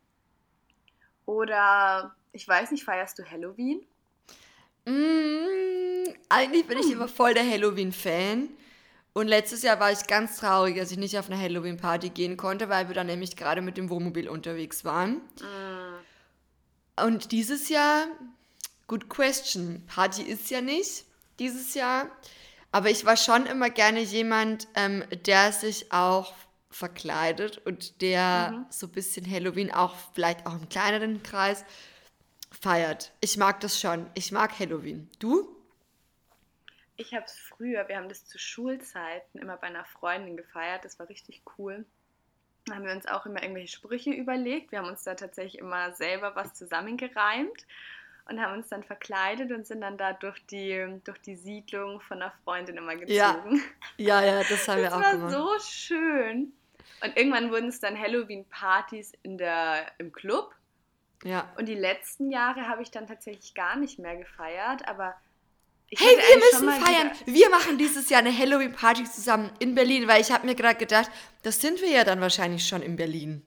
Oder 1.25 2.15
ich 2.31 2.47
weiß 2.47 2.71
nicht, 2.71 2.83
feierst 2.83 3.19
du 3.19 3.23
Halloween? 3.29 3.85
Mm, 4.85 6.13
eigentlich 6.29 6.67
bin 6.67 6.79
ich 6.79 6.91
immer 6.91 7.07
voll 7.07 7.33
der 7.33 7.49
Halloween-Fan. 7.49 8.49
Und 9.13 9.27
letztes 9.27 9.61
Jahr 9.61 9.79
war 9.79 9.91
ich 9.91 10.07
ganz 10.07 10.37
traurig, 10.37 10.77
dass 10.77 10.91
ich 10.91 10.97
nicht 10.97 11.17
auf 11.17 11.29
eine 11.29 11.39
Halloween-Party 11.39 12.09
gehen 12.09 12.37
konnte, 12.37 12.69
weil 12.69 12.87
wir 12.87 12.95
dann 12.95 13.07
nämlich 13.07 13.35
gerade 13.35 13.61
mit 13.61 13.77
dem 13.77 13.89
Wohnmobil 13.89 14.29
unterwegs 14.29 14.85
waren. 14.85 15.15
Mm. 15.39 17.05
Und 17.05 17.31
dieses 17.31 17.69
Jahr 17.69 18.07
Good 18.91 19.07
question. 19.07 19.85
Party 19.87 20.21
ist 20.21 20.49
ja 20.51 20.59
nicht 20.59 21.05
dieses 21.39 21.75
Jahr. 21.75 22.11
Aber 22.73 22.89
ich 22.89 23.05
war 23.05 23.15
schon 23.15 23.45
immer 23.45 23.69
gerne 23.69 24.01
jemand, 24.01 24.67
ähm, 24.75 25.05
der 25.25 25.53
sich 25.53 25.93
auch 25.93 26.33
verkleidet 26.71 27.59
und 27.59 28.01
der 28.01 28.51
mhm. 28.51 28.65
so 28.69 28.87
ein 28.87 28.91
bisschen 28.91 29.29
Halloween 29.29 29.71
auch 29.71 29.95
vielleicht 30.13 30.45
auch 30.45 30.53
im 30.53 30.69
kleineren 30.69 31.21
Kreis 31.21 31.65
feiert. 32.51 33.11
Ich 33.21 33.37
mag 33.37 33.59
das 33.59 33.79
schon. 33.79 34.09
Ich 34.13 34.31
mag 34.31 34.57
Halloween. 34.59 35.09
Du? 35.19 35.55
Ich 36.97 37.13
habe 37.13 37.25
es 37.25 37.33
früher, 37.33 37.87
wir 37.87 37.97
haben 37.97 38.09
das 38.09 38.25
zu 38.25 38.37
Schulzeiten 38.37 39.39
immer 39.39 39.57
bei 39.57 39.67
einer 39.67 39.85
Freundin 39.85 40.37
gefeiert. 40.37 40.85
Das 40.85 40.99
war 40.99 41.09
richtig 41.09 41.41
cool. 41.57 41.85
Da 42.65 42.75
haben 42.75 42.85
wir 42.85 42.91
uns 42.91 43.07
auch 43.07 43.25
immer 43.25 43.41
irgendwelche 43.41 43.75
Sprüche 43.75 44.11
überlegt. 44.11 44.71
Wir 44.71 44.79
haben 44.79 44.89
uns 44.89 45.03
da 45.03 45.15
tatsächlich 45.15 45.59
immer 45.59 45.93
selber 45.93 46.35
was 46.35 46.53
zusammengereimt 46.53 47.65
und 48.29 48.39
haben 48.39 48.53
uns 48.53 48.69
dann 48.69 48.83
verkleidet 48.83 49.51
und 49.51 49.65
sind 49.65 49.81
dann 49.81 49.97
da 49.97 50.13
durch 50.13 50.45
die, 50.45 50.99
durch 51.03 51.17
die 51.19 51.35
Siedlung 51.35 52.01
von 52.01 52.21
einer 52.21 52.31
Freundin 52.43 52.77
immer 52.77 52.95
gezogen. 52.95 53.63
Ja, 53.97 54.21
ja, 54.21 54.25
ja 54.25 54.43
das 54.43 54.67
haben 54.67 54.81
das 54.81 54.91
wir 54.91 54.95
auch 54.95 55.11
gemacht. 55.11 55.33
Das 55.33 55.41
war 55.41 55.59
so 55.59 55.59
schön. 55.59 56.53
Und 57.03 57.17
irgendwann 57.17 57.51
wurden 57.51 57.69
es 57.69 57.79
dann 57.79 57.99
Halloween-Partys 57.99 59.13
im 59.23 60.11
Club. 60.11 60.53
Ja. 61.23 61.51
Und 61.57 61.67
die 61.67 61.75
letzten 61.75 62.31
Jahre 62.31 62.67
habe 62.67 62.81
ich 62.81 62.91
dann 62.91 63.07
tatsächlich 63.07 63.53
gar 63.53 63.75
nicht 63.75 63.99
mehr 63.99 64.17
gefeiert, 64.17 64.87
aber 64.87 65.15
ich 65.87 65.99
hey, 65.99 66.15
wir 66.15 66.37
müssen 66.37 66.83
feiern. 66.83 67.11
Wir 67.25 67.49
machen 67.49 67.77
dieses 67.77 68.09
Jahr 68.09 68.21
eine 68.21 68.35
Halloween-Party 68.35 69.03
zusammen 69.03 69.51
in 69.59 69.75
Berlin, 69.75 70.07
weil 70.07 70.21
ich 70.21 70.31
habe 70.31 70.45
mir 70.45 70.55
gerade 70.55 70.77
gedacht, 70.77 71.11
das 71.43 71.59
sind 71.59 71.81
wir 71.81 71.89
ja 71.89 72.03
dann 72.03 72.21
wahrscheinlich 72.21 72.67
schon 72.67 72.81
in 72.81 72.95
Berlin. 72.95 73.45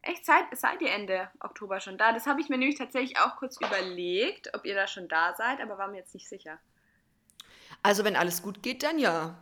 Echt, 0.00 0.24
seid, 0.24 0.44
seid 0.52 0.80
ihr 0.80 0.90
Ende 0.92 1.28
Oktober 1.40 1.80
schon 1.80 1.98
da? 1.98 2.12
Das 2.12 2.26
habe 2.26 2.40
ich 2.40 2.48
mir 2.48 2.56
nämlich 2.56 2.78
tatsächlich 2.78 3.18
auch 3.18 3.36
kurz 3.36 3.58
überlegt, 3.60 4.54
ob 4.54 4.64
ihr 4.64 4.74
da 4.74 4.86
schon 4.86 5.08
da 5.08 5.34
seid, 5.34 5.60
aber 5.60 5.76
war 5.76 5.88
mir 5.88 5.98
jetzt 5.98 6.14
nicht 6.14 6.28
sicher. 6.28 6.58
Also 7.82 8.04
wenn 8.04 8.16
alles 8.16 8.42
gut 8.42 8.62
geht, 8.62 8.82
dann 8.84 8.98
ja. 8.98 9.36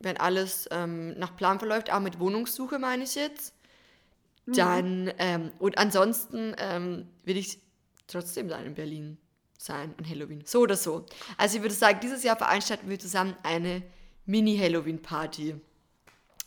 Wenn 0.00 0.16
alles 0.16 0.68
ähm, 0.70 1.18
nach 1.18 1.36
Plan 1.36 1.58
verläuft, 1.58 1.92
auch 1.92 2.00
mit 2.00 2.18
Wohnungssuche 2.18 2.78
meine 2.78 3.04
ich 3.04 3.14
jetzt, 3.14 3.54
mhm. 4.46 4.52
dann 4.54 5.12
ähm, 5.18 5.52
und 5.58 5.78
ansonsten 5.78 6.54
ähm, 6.58 7.06
will 7.24 7.36
ich 7.36 7.60
trotzdem 8.06 8.48
dann 8.48 8.66
in 8.66 8.74
Berlin 8.74 9.18
sein 9.58 9.94
an 9.98 10.08
Halloween. 10.08 10.42
So 10.44 10.60
oder 10.60 10.76
so. 10.76 11.06
Also 11.36 11.56
ich 11.56 11.62
würde 11.62 11.74
sagen, 11.74 12.00
dieses 12.02 12.24
Jahr 12.24 12.36
veranstalten 12.36 12.88
wir 12.88 12.98
zusammen 12.98 13.36
eine 13.42 13.82
Mini-Halloween-Party 14.26 15.56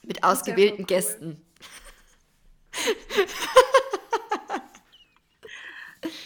mit 0.04 0.24
ausgewählten 0.24 0.82
cool. 0.82 0.88
Gästen. 0.88 1.46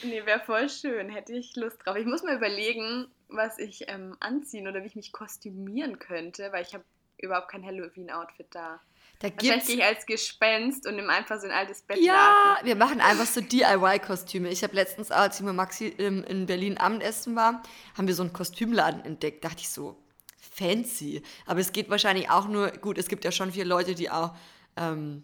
nee, 0.04 0.26
wäre 0.26 0.40
voll 0.40 0.70
schön. 0.70 1.10
Hätte 1.10 1.34
ich 1.34 1.56
Lust 1.56 1.78
drauf. 1.86 1.98
Ich 1.98 2.06
muss 2.06 2.24
mal 2.24 2.36
überlegen, 2.36 3.08
was 3.28 3.60
ich 3.60 3.86
ähm, 3.88 4.16
anziehen 4.20 4.68
oder 4.68 4.82
wie 4.84 4.88
ich 4.88 4.96
mich 4.96 5.12
kostümieren 5.12 6.00
könnte, 6.00 6.52
weil 6.52 6.63
ich 6.63 6.74
habe 6.74 6.84
überhaupt 7.19 7.49
kein 7.49 7.65
Halloween-Outfit 7.65 8.47
da. 8.51 8.80
Da 9.19 9.30
Wahrscheinlich 9.32 9.65
gehe 9.65 9.75
ich 9.77 9.84
als 9.84 10.06
Gespenst 10.06 10.86
und 10.86 10.95
nehme 10.95 11.10
einfach 11.10 11.39
so 11.39 11.47
ein 11.47 11.51
altes 11.51 11.82
Bett. 11.82 11.97
Ja, 11.99 12.60
wir 12.63 12.75
machen 12.75 13.01
einfach 13.01 13.25
so 13.25 13.41
DIY-Kostüme. 13.41 14.49
Ich 14.49 14.63
habe 14.63 14.75
letztens, 14.75 15.10
als 15.10 15.39
ich 15.39 15.45
mit 15.45 15.56
Maxi 15.56 15.88
in 15.88 16.45
Berlin 16.45 16.77
Abendessen 16.77 17.36
war, 17.36 17.63
haben 17.97 18.08
wir 18.08 18.13
so 18.13 18.21
einen 18.21 18.34
Kostümladen 18.34 19.03
entdeckt. 19.03 19.43
Dachte 19.43 19.62
ich 19.62 19.69
so, 19.69 19.97
fancy. 20.39 21.23
Aber 21.47 21.60
es 21.60 21.71
geht 21.71 21.89
wahrscheinlich 21.89 22.30
auch 22.30 22.47
nur, 22.47 22.69
gut, 22.69 22.99
es 22.99 23.08
gibt 23.08 23.25
ja 23.25 23.32
schon 23.32 23.51
viele 23.51 23.65
Leute, 23.65 23.95
die 23.95 24.12
auch 24.12 24.36
ähm, 24.75 25.23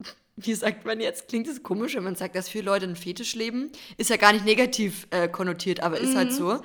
wie 0.36 0.54
sagt 0.54 0.84
man 0.86 1.00
jetzt, 1.00 1.28
klingt 1.28 1.46
es 1.46 1.62
komisch, 1.62 1.94
wenn 1.94 2.04
man 2.04 2.16
sagt, 2.16 2.34
dass 2.36 2.48
viele 2.48 2.64
Leute 2.64 2.86
einen 2.86 2.96
Fetisch 2.96 3.34
leben. 3.34 3.70
Ist 3.98 4.10
ja 4.10 4.16
gar 4.16 4.32
nicht 4.32 4.44
negativ 4.44 5.06
äh, 5.10 5.28
konnotiert, 5.28 5.80
aber 5.80 5.98
ist 5.98 6.16
halt 6.16 6.30
mhm. 6.32 6.48
halt 6.48 6.60
so. 6.60 6.62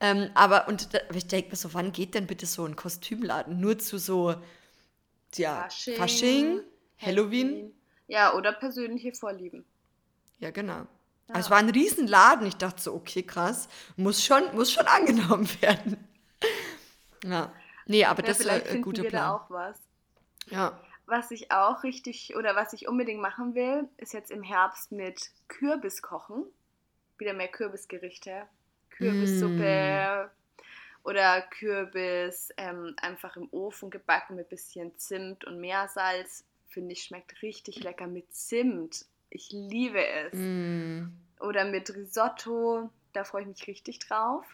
Ähm, 0.00 0.30
aber 0.34 0.66
und 0.66 0.94
da, 0.94 0.98
ich 1.14 1.26
denke 1.26 1.50
mir 1.50 1.56
so, 1.56 1.74
wann 1.74 1.92
geht 1.92 2.14
denn 2.14 2.26
bitte 2.26 2.46
so 2.46 2.64
ein 2.64 2.74
Kostümladen? 2.74 3.60
Nur 3.60 3.78
zu 3.78 3.98
so, 3.98 4.34
ja, 5.34 5.62
Fasching, 5.62 5.96
Fasching 5.96 6.60
Halloween. 6.98 7.48
Halloween. 7.48 7.74
Ja, 8.08 8.34
oder 8.34 8.52
persönliche 8.52 9.12
Vorlieben. 9.12 9.64
Ja, 10.38 10.50
genau. 10.50 10.86
Ja. 11.28 11.34
Also 11.34 11.46
es 11.46 11.50
war 11.50 11.58
ein 11.58 11.70
Riesenladen. 11.70 12.46
Ich 12.46 12.56
dachte 12.56 12.82
so, 12.82 12.94
okay, 12.94 13.22
krass. 13.22 13.68
Muss 13.96 14.24
schon, 14.24 14.42
muss 14.54 14.72
schon 14.72 14.86
angenommen 14.86 15.48
werden. 15.60 16.08
ja. 17.24 17.52
Nee, 17.86 18.04
aber 18.04 18.22
ja, 18.22 18.28
das 18.28 18.40
ist 18.40 18.48
ein 18.48 18.82
guter 18.82 19.02
Plan. 19.02 19.22
Da 19.22 19.34
auch 19.34 19.50
was. 19.50 19.78
Ja. 20.46 20.80
Was 21.06 21.30
ich 21.32 21.50
auch 21.50 21.82
richtig 21.82 22.36
oder 22.36 22.54
was 22.54 22.72
ich 22.72 22.88
unbedingt 22.88 23.20
machen 23.20 23.54
will, 23.54 23.88
ist 23.96 24.12
jetzt 24.12 24.30
im 24.30 24.42
Herbst 24.42 24.92
mit 24.92 25.30
Kürbis 25.48 26.02
kochen. 26.02 26.44
Wieder 27.18 27.32
mehr 27.32 27.48
Kürbisgerichte. 27.48 28.46
Kürbissuppe 29.00 30.28
mm. 30.28 31.08
oder 31.08 31.42
Kürbis 31.42 32.50
ähm, 32.56 32.94
einfach 33.00 33.36
im 33.36 33.48
Ofen 33.50 33.90
gebacken 33.90 34.36
mit 34.36 34.48
bisschen 34.48 34.96
Zimt 34.98 35.44
und 35.44 35.60
Meersalz. 35.60 36.44
Finde 36.68 36.92
ich, 36.92 37.02
schmeckt 37.02 37.42
richtig 37.42 37.82
lecker 37.82 38.06
mit 38.06 38.32
Zimt. 38.34 39.06
Ich 39.30 39.50
liebe 39.50 40.06
es. 40.06 40.34
Mm. 40.34 41.08
Oder 41.40 41.64
mit 41.64 41.94
Risotto. 41.94 42.90
Da 43.12 43.24
freue 43.24 43.42
ich 43.42 43.48
mich 43.48 43.66
richtig 43.66 43.98
drauf. 44.00 44.44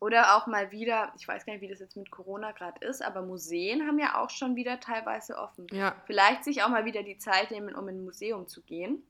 Oder 0.00 0.36
auch 0.36 0.46
mal 0.46 0.70
wieder, 0.70 1.12
ich 1.18 1.28
weiß 1.28 1.44
gar 1.44 1.52
nicht, 1.52 1.60
wie 1.60 1.68
das 1.68 1.80
jetzt 1.80 1.96
mit 1.96 2.10
Corona 2.10 2.52
gerade 2.52 2.84
ist, 2.86 3.02
aber 3.02 3.20
Museen 3.20 3.86
haben 3.86 3.98
ja 3.98 4.18
auch 4.22 4.30
schon 4.30 4.56
wieder 4.56 4.80
teilweise 4.80 5.36
offen. 5.36 5.66
Ja. 5.72 5.94
Vielleicht 6.06 6.42
sich 6.44 6.62
auch 6.62 6.70
mal 6.70 6.86
wieder 6.86 7.02
die 7.02 7.18
Zeit 7.18 7.50
nehmen, 7.50 7.74
um 7.74 7.86
in 7.88 7.96
ein 7.96 8.04
Museum 8.04 8.48
zu 8.48 8.62
gehen. 8.62 9.02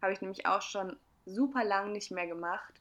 Habe 0.00 0.14
ich 0.14 0.22
nämlich 0.22 0.46
auch 0.46 0.62
schon 0.62 0.96
super 1.26 1.62
lang 1.62 1.92
nicht 1.92 2.10
mehr 2.10 2.26
gemacht. 2.26 2.72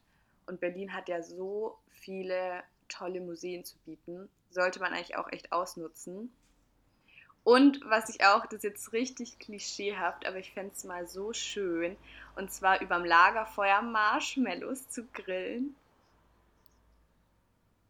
Und 0.45 0.59
Berlin 0.59 0.93
hat 0.93 1.09
ja 1.09 1.21
so 1.21 1.77
viele 1.89 2.63
tolle 2.89 3.21
Museen 3.21 3.63
zu 3.63 3.77
bieten. 3.85 4.29
Sollte 4.49 4.79
man 4.79 4.93
eigentlich 4.93 5.17
auch 5.17 5.31
echt 5.31 5.51
ausnutzen. 5.51 6.31
Und 7.43 7.81
was 7.85 8.09
ich 8.09 8.23
auch, 8.23 8.45
das 8.45 8.55
ist 8.55 8.63
jetzt 8.63 8.93
richtig 8.93 9.37
klischeehaft, 9.39 10.25
aber 10.25 10.37
ich 10.37 10.53
fände 10.53 10.73
es 10.75 10.85
mal 10.85 11.07
so 11.07 11.33
schön, 11.33 11.97
und 12.35 12.51
zwar 12.51 12.81
überm 12.81 13.03
Lagerfeuer 13.03 13.81
Marshmallows 13.81 14.89
zu 14.89 15.05
grillen. 15.13 15.75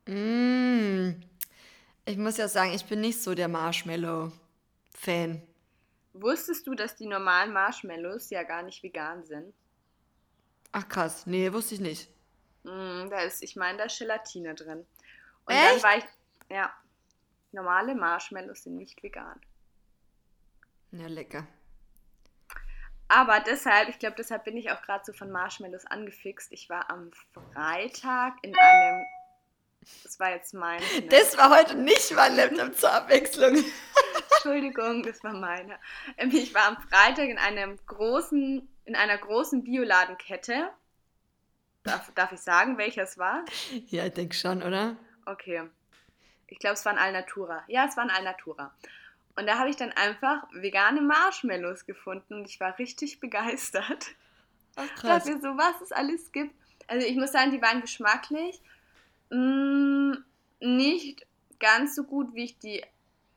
Mm. 0.08 1.22
Ich 2.06 2.18
muss 2.18 2.38
ja 2.38 2.48
sagen, 2.48 2.74
ich 2.74 2.84
bin 2.86 3.00
nicht 3.00 3.22
so 3.22 3.36
der 3.36 3.48
Marshmallow-Fan. 3.48 5.42
Wusstest 6.14 6.68
du, 6.68 6.76
dass 6.76 6.96
die 6.96 7.06
normalen 7.06 7.54
Marshmallows 7.54 8.30
ja 8.32 8.44
gar 8.44 8.64
nicht 8.64 8.84
vegan 8.84 9.24
sind? 9.26 9.54
Ach 10.72 10.88
krass, 10.90 11.28
nee, 11.28 11.54
wusste 11.54 11.76
ich 11.76 11.82
nicht. 11.82 12.10
Mm, 12.64 13.10
da 13.10 13.22
ist, 13.22 13.44
ich 13.44 13.56
meine, 13.56 13.78
da 13.78 13.84
ist 13.86 14.00
Gelatine 14.00 14.56
drin. 14.56 14.86
Und 15.46 15.54
Echt? 15.54 15.76
dann 15.76 15.84
war 15.84 15.98
ich, 15.98 16.06
ja, 16.50 16.74
normale 17.52 17.96
Marshmallows 17.96 18.64
sind 18.64 18.78
nicht 18.78 19.02
vegan. 19.04 19.40
Ja, 20.92 21.08
lecker. 21.08 21.48
Aber 23.08 23.40
deshalb, 23.42 23.90
ich 23.90 24.00
glaube, 24.00 24.16
deshalb 24.18 24.44
bin 24.44 24.58
ich 24.58 24.72
auch 24.72 24.82
gerade 24.82 25.04
so 25.06 25.14
von 25.14 25.30
Marshmallows 25.30 25.86
angefixt. 25.86 26.52
Ich 26.52 26.70
war 26.70 26.90
am 26.90 27.12
Freitag 27.54 28.36
in 28.42 28.56
einem, 28.58 29.06
das 30.04 30.20
war 30.20 30.32
jetzt 30.32 30.54
mein, 30.54 30.80
ne? 30.80 31.08
Das 31.10 31.38
war 31.38 31.56
heute 31.56 31.76
nicht 31.76 32.12
mein 32.16 32.36
Laptop 32.36 32.76
zur 32.76 32.92
Abwechslung. 32.92 33.64
Entschuldigung, 34.36 35.04
das 35.04 35.24
war 35.24 35.34
meine. 35.34 35.78
Ähm, 36.18 36.32
Ich 36.32 36.54
war 36.54 36.68
am 36.68 36.78
Freitag 36.90 37.30
in 37.30 37.38
einem 37.38 37.78
großen, 37.86 38.68
in 38.86 38.96
einer 38.96 39.18
großen 39.18 39.64
Bioladenkette. 39.64 40.70
Darf, 41.84 42.12
darf 42.16 42.32
ich 42.32 42.40
sagen, 42.40 42.78
welcher 42.78 43.04
es 43.04 43.18
war? 43.18 43.44
Ja, 43.88 44.06
ich 44.06 44.14
denke 44.14 44.36
schon, 44.36 44.64
oder? 44.64 44.96
Okay. 45.26 45.64
Ich 46.48 46.60
glaube, 46.60 46.76
es 46.76 46.86
war 46.86 46.94
ein 46.94 47.00
Alnatura. 47.00 47.64
Ja, 47.68 47.86
es 47.86 47.98
war 47.98 48.04
ein 48.04 48.10
Alnatura. 48.10 48.74
Und 49.36 49.48
da 49.48 49.58
habe 49.58 49.70
ich 49.70 49.76
dann 49.76 49.92
einfach 49.92 50.44
vegane 50.54 51.02
Marshmallows 51.02 51.86
gefunden 51.86 52.36
und 52.36 52.46
ich 52.46 52.60
war 52.60 52.78
richtig 52.78 53.20
begeistert. 53.20 54.16
Ach 54.76 54.88
krass. 54.96 55.26
dafür 55.26 55.40
so, 55.42 55.58
was 55.58 55.82
es 55.82 55.92
alles 55.92 56.32
gibt. 56.32 56.54
Also 56.88 57.06
ich 57.08 57.16
muss 57.16 57.32
sagen, 57.32 57.52
die 57.52 57.62
waren 57.62 57.82
geschmacklich 57.82 58.62
mh, 59.30 60.18
nicht 60.60 61.26
ganz 61.60 61.96
so 61.96 62.04
gut, 62.04 62.34
wie 62.34 62.46
ich 62.46 62.60
die 62.60 62.84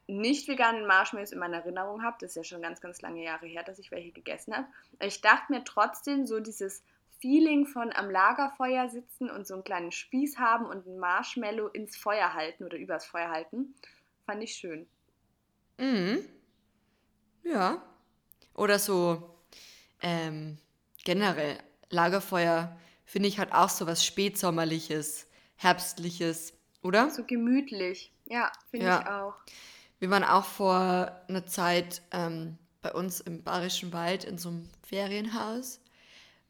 nicht 0.08 0.46
veganen 0.46 0.86
Marshmallows 0.86 1.32
in 1.32 1.38
meiner 1.38 1.58
Erinnerung 1.58 2.02
habe. 2.02 2.16
Das 2.20 2.30
ist 2.30 2.36
ja 2.36 2.44
schon 2.44 2.62
ganz, 2.62 2.80
ganz 2.80 3.02
lange 3.02 3.24
Jahre 3.24 3.46
her, 3.46 3.62
dass 3.62 3.78
ich 3.78 3.90
welche 3.90 4.12
gegessen 4.12 4.54
habe. 4.54 4.66
Ich 5.00 5.20
dachte 5.20 5.52
mir 5.52 5.64
trotzdem 5.64 6.26
so 6.26 6.38
dieses 6.40 6.82
Feeling 7.20 7.66
von 7.66 7.92
am 7.92 8.10
Lagerfeuer 8.10 8.88
sitzen 8.88 9.30
und 9.30 9.46
so 9.46 9.54
einen 9.54 9.64
kleinen 9.64 9.92
Spieß 9.92 10.38
haben 10.38 10.66
und 10.66 10.86
ein 10.86 10.98
Marshmallow 10.98 11.68
ins 11.68 11.96
Feuer 11.96 12.34
halten 12.34 12.64
oder 12.64 12.76
übers 12.76 13.06
Feuer 13.06 13.30
halten, 13.30 13.74
fand 14.24 14.42
ich 14.42 14.54
schön. 14.54 14.86
Mhm. 15.78 16.24
Ja. 17.42 17.82
Oder 18.54 18.78
so 18.78 19.36
ähm, 20.02 20.58
generell 21.04 21.58
Lagerfeuer, 21.90 22.76
finde 23.04 23.28
ich, 23.28 23.38
hat 23.38 23.52
auch 23.52 23.68
so 23.68 23.86
was 23.86 24.04
Spätsommerliches, 24.04 25.28
Herbstliches, 25.56 26.52
oder? 26.82 27.10
So 27.10 27.24
gemütlich. 27.24 28.12
Ja, 28.26 28.50
finde 28.70 28.86
Ja. 28.86 29.00
ich 29.00 29.06
auch. 29.06 29.34
Wir 29.98 30.10
waren 30.10 30.24
auch 30.24 30.44
vor 30.44 31.22
einer 31.28 31.46
Zeit 31.46 32.02
ähm, 32.12 32.58
bei 32.82 32.92
uns 32.92 33.20
im 33.20 33.42
Bayerischen 33.42 33.92
Wald 33.92 34.24
in 34.24 34.36
so 34.38 34.50
einem 34.50 34.68
Ferienhaus 34.86 35.80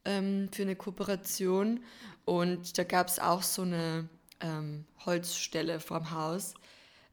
ähm, 0.05 0.49
für 0.51 0.63
eine 0.63 0.75
Kooperation 0.75 1.83
und 2.25 2.77
da 2.77 2.83
gab 2.83 3.07
es 3.07 3.19
auch 3.19 3.43
so 3.43 3.63
eine 3.63 4.09
ähm, 4.41 4.85
Holzstelle 5.05 5.79
vorm 5.79 6.11
Haus 6.11 6.53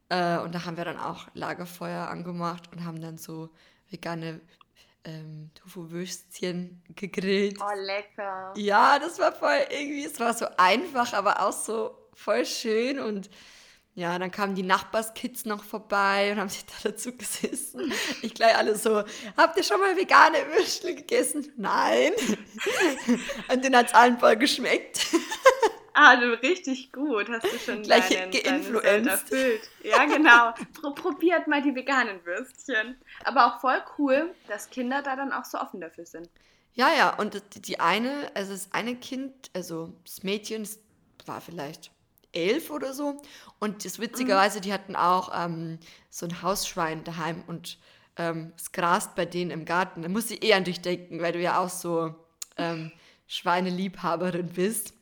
äh, 0.09 0.37
und 0.37 0.53
da 0.53 0.65
haben 0.65 0.77
wir 0.77 0.85
dann 0.85 0.99
auch 0.99 1.27
Lagerfeuer 1.33 2.07
angemacht 2.07 2.69
und 2.71 2.85
haben 2.85 3.01
dann 3.01 3.17
so 3.17 3.49
vegane 3.89 4.41
ähm, 5.03 5.51
Tofu-Würstchen 5.55 6.81
gegrillt. 6.95 7.57
Oh, 7.61 7.75
lecker. 7.75 8.53
Ja, 8.55 8.99
das 8.99 9.19
war 9.19 9.31
voll 9.31 9.59
irgendwie, 9.69 10.05
es 10.05 10.19
war 10.19 10.33
so 10.33 10.47
einfach, 10.57 11.13
aber 11.13 11.45
auch 11.45 11.53
so 11.53 11.95
voll 12.13 12.45
schön 12.45 12.99
und 12.99 13.29
ja, 13.95 14.19
dann 14.19 14.29
kamen 14.29 14.55
die 14.55 14.63
Nachbarskids 14.63 15.45
noch 15.45 15.63
vorbei 15.63 16.31
und 16.31 16.37
haben 16.39 16.49
sich 16.49 16.65
da 16.65 16.89
dazu 16.89 17.11
gesessen. 17.15 17.91
Ich 18.21 18.33
gleich 18.33 18.55
alle 18.55 18.75
so, 18.75 19.03
habt 19.37 19.57
ihr 19.57 19.63
schon 19.63 19.79
mal 19.79 19.95
vegane 19.95 20.37
Würstel 20.53 20.95
gegessen? 20.95 21.51
Nein. 21.57 22.11
Und 23.51 23.63
denen 23.63 23.75
hat 23.75 23.87
es 23.87 23.93
allen 23.93 24.17
voll 24.19 24.35
geschmeckt. 24.35 25.07
Ah, 25.93 26.17
du 26.17 26.33
richtig 26.41 26.91
gut. 26.91 27.29
Hast 27.29 27.45
du 27.45 27.57
schon 27.57 27.83
Gleich 27.83 28.09
deinen, 28.09 28.31
deinen 28.31 29.07
erfüllt. 29.07 29.61
Ja, 29.81 30.03
genau. 30.05 30.51
Pro 30.73 30.91
probiert 30.91 31.47
mal 31.47 31.61
die 31.61 31.73
veganen 31.73 32.19
Würstchen. 32.25 32.97
Aber 33.23 33.45
auch 33.45 33.61
voll 33.61 33.81
cool, 33.97 34.35
dass 34.49 34.69
Kinder 34.69 35.01
da 35.01 35.15
dann 35.15 35.31
auch 35.31 35.45
so 35.45 35.57
offen 35.57 35.79
dafür 35.79 36.05
sind. 36.05 36.29
Ja, 36.73 36.89
ja, 36.93 37.15
und 37.15 37.41
die- 37.55 37.61
die 37.61 37.79
eine, 37.79 38.29
also 38.33 38.51
das 38.51 38.67
eine 38.73 38.97
Kind, 38.97 39.49
also 39.53 39.93
das 40.03 40.23
Mädchen, 40.23 40.63
das 40.63 40.79
war 41.25 41.39
vielleicht 41.39 41.91
elf 42.35 42.69
oder 42.69 42.93
so. 42.93 43.21
Und 43.59 43.85
das 43.85 43.99
witzigerweise, 43.99 44.61
die 44.61 44.73
hatten 44.73 44.95
auch 44.95 45.31
ähm, 45.33 45.79
so 46.09 46.25
ein 46.25 46.41
Hausschwein 46.41 47.03
daheim 47.03 47.43
und 47.47 47.77
ähm, 48.17 48.53
es 48.57 48.71
grast 48.71 49.15
bei 49.15 49.25
denen 49.25 49.51
im 49.51 49.65
Garten. 49.65 50.01
Da 50.01 50.09
muss 50.09 50.31
ich 50.31 50.43
eh 50.43 50.53
an 50.53 50.63
dich 50.63 50.81
denken, 50.81 51.21
weil 51.21 51.33
du 51.33 51.41
ja 51.41 51.59
auch 51.59 51.69
so 51.69 52.15
ähm, 52.57 52.91
Schweineliebhaberin 53.27 54.49
bist. 54.49 54.93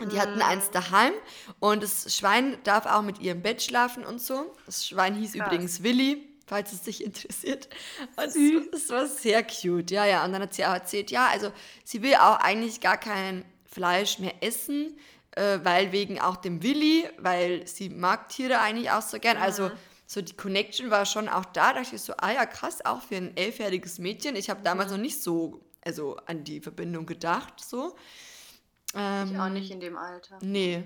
Und 0.00 0.12
die 0.12 0.20
hatten 0.20 0.40
eins 0.40 0.70
daheim 0.70 1.12
und 1.58 1.82
das 1.82 2.14
Schwein 2.14 2.56
darf 2.62 2.86
auch 2.86 3.02
mit 3.02 3.18
ihrem 3.18 3.42
Bett 3.42 3.60
schlafen 3.60 4.04
und 4.04 4.20
so. 4.20 4.54
Das 4.64 4.86
Schwein 4.86 5.16
hieß 5.16 5.32
Krass. 5.32 5.46
übrigens 5.46 5.82
Willi, 5.82 6.24
falls 6.46 6.72
es 6.72 6.82
dich 6.82 7.02
interessiert. 7.02 7.68
Und 8.14 8.30
Süß. 8.30 8.62
es, 8.72 8.84
es 8.84 8.90
war 8.90 9.06
sehr 9.08 9.42
cute, 9.42 9.90
ja, 9.90 10.06
ja. 10.06 10.24
Und 10.24 10.32
dann 10.32 10.42
hat 10.42 10.54
sie 10.54 10.64
auch 10.64 10.72
erzählt, 10.72 11.10
ja, 11.10 11.26
also 11.26 11.50
sie 11.82 12.00
will 12.00 12.14
auch 12.14 12.36
eigentlich 12.36 12.80
gar 12.80 12.96
kein 12.96 13.44
Fleisch 13.66 14.20
mehr 14.20 14.40
essen, 14.40 14.96
äh, 15.38 15.64
weil 15.64 15.92
wegen 15.92 16.20
auch 16.20 16.36
dem 16.36 16.62
Willi, 16.62 17.08
weil 17.18 17.66
sie 17.66 17.88
mag 17.88 18.28
Tiere 18.28 18.58
eigentlich 18.58 18.90
auch 18.90 19.02
so 19.02 19.18
gern. 19.18 19.36
Also 19.36 19.70
so 20.06 20.20
die 20.20 20.34
Connection 20.34 20.90
war 20.90 21.06
schon 21.06 21.28
auch 21.28 21.44
da. 21.44 21.72
Da 21.72 21.80
dachte 21.80 21.94
ich 21.94 22.02
so, 22.02 22.14
ah 22.16 22.32
ja, 22.32 22.46
krass, 22.46 22.84
auch 22.84 23.02
für 23.02 23.16
ein 23.16 23.36
elfjähriges 23.36 23.98
Mädchen. 23.98 24.36
Ich 24.36 24.50
habe 24.50 24.62
damals 24.62 24.90
noch 24.90 24.98
nicht 24.98 25.22
so, 25.22 25.60
also 25.84 26.16
an 26.26 26.44
die 26.44 26.60
Verbindung 26.60 27.06
gedacht, 27.06 27.60
so. 27.60 27.94
Ähm, 28.94 29.30
Ich 29.32 29.38
auch 29.38 29.48
nicht 29.50 29.70
in 29.70 29.80
dem 29.80 29.96
Alter. 29.96 30.38
Nee. 30.42 30.82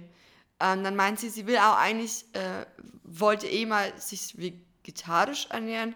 Ähm, 0.60 0.84
dann 0.84 0.96
meint 0.96 1.18
sie, 1.18 1.30
sie 1.30 1.46
will 1.46 1.56
auch 1.56 1.76
eigentlich, 1.76 2.24
äh, 2.34 2.66
wollte 3.04 3.46
eh 3.46 3.64
mal 3.64 3.92
sich 3.98 4.36
vegetarisch 4.36 5.46
ernähren, 5.50 5.94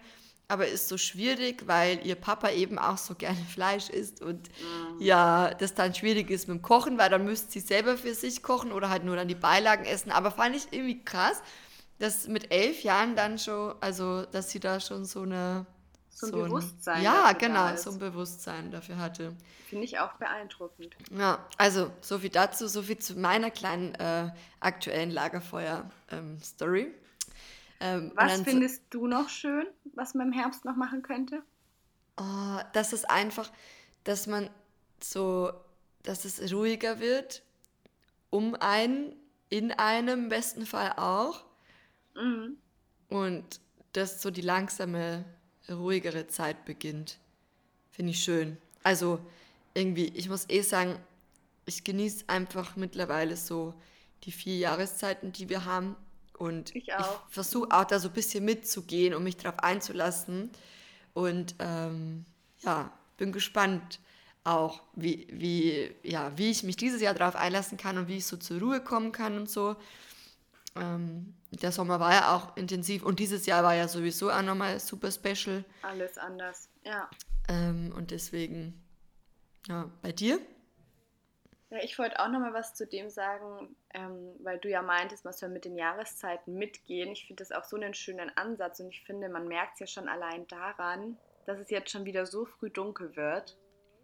aber 0.49 0.69
ist 0.69 0.89
so 0.89 0.97
schwierig, 0.97 1.67
weil 1.67 2.07
ihr 2.07 2.15
Papa 2.15 2.51
eben 2.51 2.79
auch 2.79 2.99
so 2.99 3.15
gerne 3.15 3.39
Fleisch 3.53 3.91
isst 3.91 4.23
und 4.23 4.49
ja, 4.99 5.53
das 5.55 5.75
dann 5.75 5.95
schwierig 5.95 6.31
ist 6.31 6.49
mit 6.49 6.59
dem 6.59 6.63
Kochen, 6.63 6.99
weil 6.99 7.11
dann 7.11 7.25
müsste 7.25 7.51
sie 7.53 7.61
selber 7.61 7.97
für 7.97 8.15
sich 8.15 8.43
kochen 8.43 8.73
oder 8.73 8.89
halt 8.91 9.05
nur 9.05 9.17
dann 9.17 9.29
die 9.29 9.35
Beilagen 9.35 9.85
essen. 9.85 10.11
Aber 10.13 10.31
fand 10.31 10.55
ich 10.57 10.73
irgendwie 10.73 11.03
krass, 11.05 11.43
dass 11.99 12.29
mit 12.29 12.53
elf 12.53 12.83
Jahren 12.83 13.17
dann 13.17 13.39
schon, 13.39 13.75
also 13.81 14.25
dass 14.27 14.51
sie 14.51 14.61
da 14.61 14.81
schon 14.81 15.05
so 15.05 15.23
eine 15.23 15.67
So 16.11 16.27
ein 16.27 16.33
Bewusstsein 16.33 17.03
Ja, 17.03 17.33
dafür 17.33 17.49
da 17.49 17.71
genau, 17.71 17.77
so 17.77 17.91
ein 17.91 17.99
Bewusstsein 17.99 18.71
dafür 18.71 18.99
hatte. 18.99 19.35
Finde 19.69 19.85
ich 19.85 19.99
auch 19.99 20.13
beeindruckend. 20.15 20.97
Ja, 21.11 21.45
also 21.59 21.91
so 22.01 22.19
viel 22.19 22.31
dazu, 22.31 22.69
so 22.69 22.83
viel 22.83 22.99
zu 22.99 23.19
meiner 23.19 23.51
kleinen 23.51 23.95
äh, 23.97 24.31
aktuellen 24.61 25.11
Lagerfeuer-Story. 25.11 26.83
Ähm, 26.83 26.95
und 27.81 28.13
Was 28.17 28.33
dann 28.33 28.39
so- 28.39 28.45
findest 28.45 28.83
du 28.91 29.07
noch 29.07 29.29
schön, 29.29 29.67
was 29.95 30.15
man 30.15 30.29
im 30.29 30.33
Herbst 30.33 30.65
noch 30.65 30.77
machen 30.77 31.03
könnte? 31.03 31.43
Oh, 32.19 32.59
das 32.73 32.93
ist 32.93 33.09
einfach, 33.11 33.51
dass 34.05 34.27
man 34.27 34.49
so, 35.03 35.53
dass 36.03 36.25
es 36.25 36.53
ruhiger 36.53 37.01
wird, 37.01 37.43
um 38.31 38.55
einen, 38.55 39.15
in 39.51 39.73
einem 39.73 40.25
im 40.25 40.29
besten 40.29 40.65
Fall 40.67 40.93
auch. 40.97 41.45
Mhm. 42.15 42.57
Und 43.09 43.61
dass 43.93 44.23
so 44.23 44.31
die 44.31 44.41
langsame, 44.41 45.25
ruhigere 45.69 46.27
Zeit 46.29 46.65
beginnt. 46.65 47.19
Finde 47.91 48.13
ich 48.13 48.23
schön. 48.23 48.57
Also 48.83 49.21
irgendwie, 49.75 50.07
ich 50.15 50.29
muss 50.29 50.49
eh 50.49 50.63
sagen, 50.63 50.99
ich 51.67 51.83
genieße 51.85 52.25
einfach 52.29 52.77
mittlerweile 52.77 53.37
so 53.37 53.75
die 54.25 54.33
vier 54.33 54.57
Jahreszeiten, 54.57 55.33
die 55.33 55.49
wir 55.49 55.65
haben. 55.65 55.97
Und 56.39 56.75
Ich 56.77 56.93
auch. 56.95 57.23
versuche 57.29 57.69
auch 57.71 57.85
da 57.85 57.99
so 57.99 58.09
ein 58.09 58.15
bisschen 58.15 58.45
mitzugehen 58.45 59.15
und 59.15 59.25
mich 59.25 59.37
darauf 59.37 59.59
einzulassen. 59.61 60.51
Und 61.15 61.55
ähm, 61.59 62.25
ja, 62.61 62.93
bin 63.17 63.33
gespannt 63.33 64.01
auch, 64.45 64.83
wie, 64.95 65.27
wie, 65.31 65.91
ja, 66.03 66.37
wie 66.37 66.51
ich 66.51 66.63
mich 66.63 66.77
dieses 66.77 67.01
Jahr 67.01 67.15
darauf 67.15 67.37
einlassen 67.37 67.79
kann 67.79 67.99
und 67.99 68.09
wie 68.09 68.19
ich 68.19 68.27
so 68.27 68.37
zur 68.37 68.61
Ruhe 68.61 68.81
kommen 68.81 69.13
kann 69.13 69.37
und 69.39 69.51
so. 69.51 69.77
Ähm, 70.77 71.35
der 71.51 71.73
Sommer 71.73 72.01
war 72.01 72.13
ja 72.13 72.37
auch 72.37 72.57
intensiv 72.57 73.03
und 73.03 73.19
dieses 73.19 73.47
Jahr 73.47 73.65
war 73.65 73.75
ja 73.75 73.89
sowieso 73.89 74.31
auch 74.31 74.43
nochmal 74.43 74.79
super 74.79 75.11
special. 75.11 75.65
Alles 75.83 76.19
anders. 76.19 76.69
Ja. 76.85 77.09
Ähm, 77.49 77.93
und 77.97 78.11
deswegen, 78.11 78.75
ja, 79.69 79.91
bei 80.03 80.13
dir? 80.13 80.39
Ja, 81.71 81.79
ich 81.83 81.99
wollte 81.99 82.21
auch 82.21 82.29
noch 82.29 82.39
mal 82.39 82.55
was 82.55 82.75
zu 82.75 82.87
dem 82.87 83.11
sagen, 83.11 83.77
ähm, 83.93 84.37
weil 84.41 84.59
du 84.59 84.69
ja 84.69 84.83
meintest, 84.83 85.25
man 85.25 85.35
soll 85.35 85.49
mit 85.49 85.65
den 85.65 85.77
Jahreszeiten 85.77 86.55
mitgehen. 86.55 87.11
Ich 87.11 87.27
finde 87.27 87.43
das 87.43 87.51
auch 87.51 87.65
so 87.65 87.77
einen 87.77 87.95
schönen 87.95 88.31
Ansatz 88.37 88.79
und 88.79 88.89
ich 88.91 89.03
finde, 89.03 89.29
man 89.29 89.49
merkt 89.49 89.75
es 89.75 89.81
ja 89.81 89.87
schon 89.87 90.09
allein 90.09 90.47
daran, 90.47 91.19
dass 91.45 91.59
es 91.59 91.71
jetzt 91.71 91.91
schon 91.91 92.05
wieder 92.05 92.25
so 92.25 92.45
früh 92.45 92.71
dunkel 92.71 93.17
wird. 93.17 93.57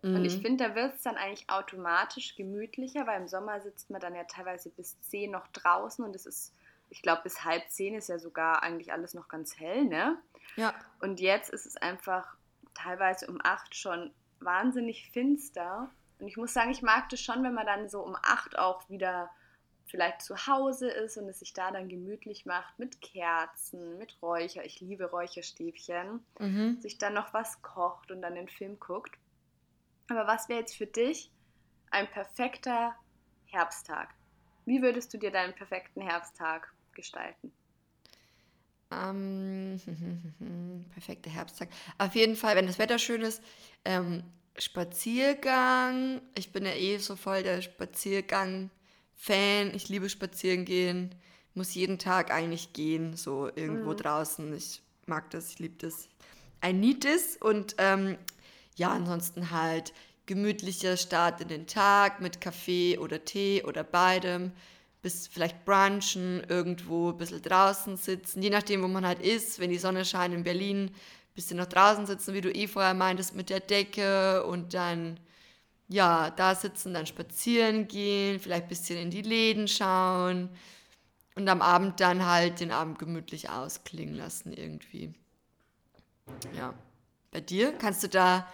Mhm. 0.02 0.16
Und 0.16 0.24
ich 0.24 0.38
mhm. 0.38 0.42
finde, 0.42 0.68
da 0.68 0.74
wird 0.74 0.94
es 0.94 1.02
dann 1.02 1.16
eigentlich 1.16 1.48
automatisch 1.48 2.34
gemütlicher, 2.34 3.06
weil 3.06 3.20
im 3.20 3.28
Sommer 3.28 3.60
sitzt 3.60 3.90
man 3.90 4.00
dann 4.00 4.14
ja 4.14 4.24
teilweise 4.24 4.70
bis 4.70 5.00
10 5.02 5.30
noch 5.30 5.46
draußen 5.48 6.04
und 6.04 6.16
es 6.16 6.26
ist, 6.26 6.54
ich 6.90 7.00
glaube, 7.00 7.22
bis 7.22 7.44
halb 7.44 7.68
10 7.70 7.94
ist 7.94 8.08
ja 8.08 8.18
sogar 8.18 8.62
eigentlich 8.64 8.92
alles 8.92 9.14
noch 9.14 9.28
ganz 9.28 9.58
hell, 9.58 9.84
ne? 9.84 10.18
Ja. 10.56 10.74
Und 11.00 11.20
jetzt 11.20 11.50
ist 11.50 11.66
es 11.66 11.76
einfach 11.76 12.36
teilweise 12.74 13.28
um 13.28 13.38
8 13.42 13.74
schon 13.76 14.12
wahnsinnig 14.40 15.10
finster. 15.10 15.90
Und 16.22 16.28
ich 16.28 16.36
muss 16.36 16.54
sagen, 16.54 16.70
ich 16.70 16.82
mag 16.82 17.08
das 17.08 17.20
schon, 17.20 17.42
wenn 17.42 17.52
man 17.52 17.66
dann 17.66 17.88
so 17.88 18.00
um 18.00 18.14
8 18.14 18.56
auch 18.56 18.88
wieder 18.88 19.28
vielleicht 19.86 20.22
zu 20.22 20.46
Hause 20.46 20.88
ist 20.88 21.16
und 21.16 21.28
es 21.28 21.40
sich 21.40 21.52
da 21.52 21.72
dann 21.72 21.88
gemütlich 21.88 22.46
macht 22.46 22.78
mit 22.78 23.00
Kerzen, 23.00 23.98
mit 23.98 24.16
Räucher. 24.22 24.64
Ich 24.64 24.80
liebe 24.80 25.10
Räucherstäbchen. 25.10 26.24
Mhm. 26.38 26.80
Sich 26.80 26.98
dann 26.98 27.14
noch 27.14 27.34
was 27.34 27.60
kocht 27.62 28.12
und 28.12 28.22
dann 28.22 28.36
den 28.36 28.48
Film 28.48 28.78
guckt. 28.78 29.18
Aber 30.08 30.28
was 30.28 30.48
wäre 30.48 30.60
jetzt 30.60 30.76
für 30.76 30.86
dich 30.86 31.32
ein 31.90 32.08
perfekter 32.08 32.94
Herbsttag? 33.46 34.14
Wie 34.64 34.80
würdest 34.80 35.12
du 35.12 35.18
dir 35.18 35.32
deinen 35.32 35.56
perfekten 35.56 36.02
Herbsttag 36.02 36.72
gestalten? 36.94 37.52
Ähm, 38.92 39.80
perfekter 40.92 41.30
Herbsttag. 41.30 41.68
Auf 41.98 42.14
jeden 42.14 42.36
Fall, 42.36 42.54
wenn 42.54 42.68
das 42.68 42.78
Wetter 42.78 43.00
schön 43.00 43.22
ist, 43.22 43.42
ähm, 43.84 44.22
Spaziergang. 44.58 46.20
Ich 46.34 46.52
bin 46.52 46.64
ja 46.64 46.72
eh 46.72 46.98
so 46.98 47.16
voll 47.16 47.42
der 47.42 47.62
Spaziergang-Fan. 47.62 49.74
Ich 49.74 49.88
liebe 49.88 50.08
spazieren 50.08 50.64
gehen. 50.64 51.14
Muss 51.54 51.74
jeden 51.74 51.98
Tag 51.98 52.30
eigentlich 52.30 52.72
gehen, 52.72 53.16
so 53.16 53.50
irgendwo 53.54 53.92
mhm. 53.92 53.96
draußen. 53.96 54.56
Ich 54.56 54.82
mag 55.06 55.30
das, 55.30 55.50
ich 55.50 55.58
liebe 55.58 55.76
das. 55.78 56.08
I 56.64 56.72
need 56.72 57.02
this. 57.02 57.36
Und 57.40 57.74
ähm, 57.78 58.16
ja, 58.76 58.90
ansonsten 58.90 59.50
halt 59.50 59.92
gemütlicher 60.26 60.96
Start 60.96 61.40
in 61.40 61.48
den 61.48 61.66
Tag 61.66 62.20
mit 62.20 62.40
Kaffee 62.40 62.98
oder 62.98 63.24
Tee 63.24 63.64
oder 63.64 63.84
beidem 63.84 64.52
bis 65.02 65.26
vielleicht 65.26 65.64
brunchen, 65.64 66.44
irgendwo 66.48 67.10
ein 67.10 67.18
bisschen 67.18 67.42
draußen 67.42 67.96
sitzen, 67.96 68.40
je 68.40 68.50
nachdem, 68.50 68.82
wo 68.82 68.88
man 68.88 69.04
halt 69.04 69.20
ist. 69.20 69.58
Wenn 69.58 69.70
die 69.70 69.78
Sonne 69.78 70.04
scheint 70.04 70.32
in 70.32 70.44
Berlin, 70.44 70.86
ein 70.86 70.94
bisschen 71.34 71.56
noch 71.56 71.66
draußen 71.66 72.06
sitzen, 72.06 72.34
wie 72.34 72.40
du 72.40 72.50
eh 72.50 72.66
vorher 72.66 72.94
meintest, 72.94 73.34
mit 73.34 73.50
der 73.50 73.60
Decke 73.60 74.44
und 74.44 74.74
dann, 74.74 75.18
ja, 75.88 76.30
da 76.30 76.54
sitzen, 76.54 76.94
dann 76.94 77.06
spazieren 77.06 77.88
gehen, 77.88 78.38
vielleicht 78.38 78.64
ein 78.64 78.68
bisschen 78.68 78.98
in 78.98 79.10
die 79.10 79.22
Läden 79.22 79.68
schauen 79.68 80.50
und 81.34 81.48
am 81.48 81.62
Abend 81.62 82.00
dann 82.00 82.26
halt 82.26 82.60
den 82.60 82.72
Abend 82.72 82.98
gemütlich 82.98 83.50
ausklingen 83.50 84.14
lassen 84.14 84.52
irgendwie. 84.52 85.14
Ja. 86.56 86.74
Bei 87.30 87.40
dir? 87.40 87.72
Kannst 87.72 88.02
du 88.02 88.08
da 88.08 88.46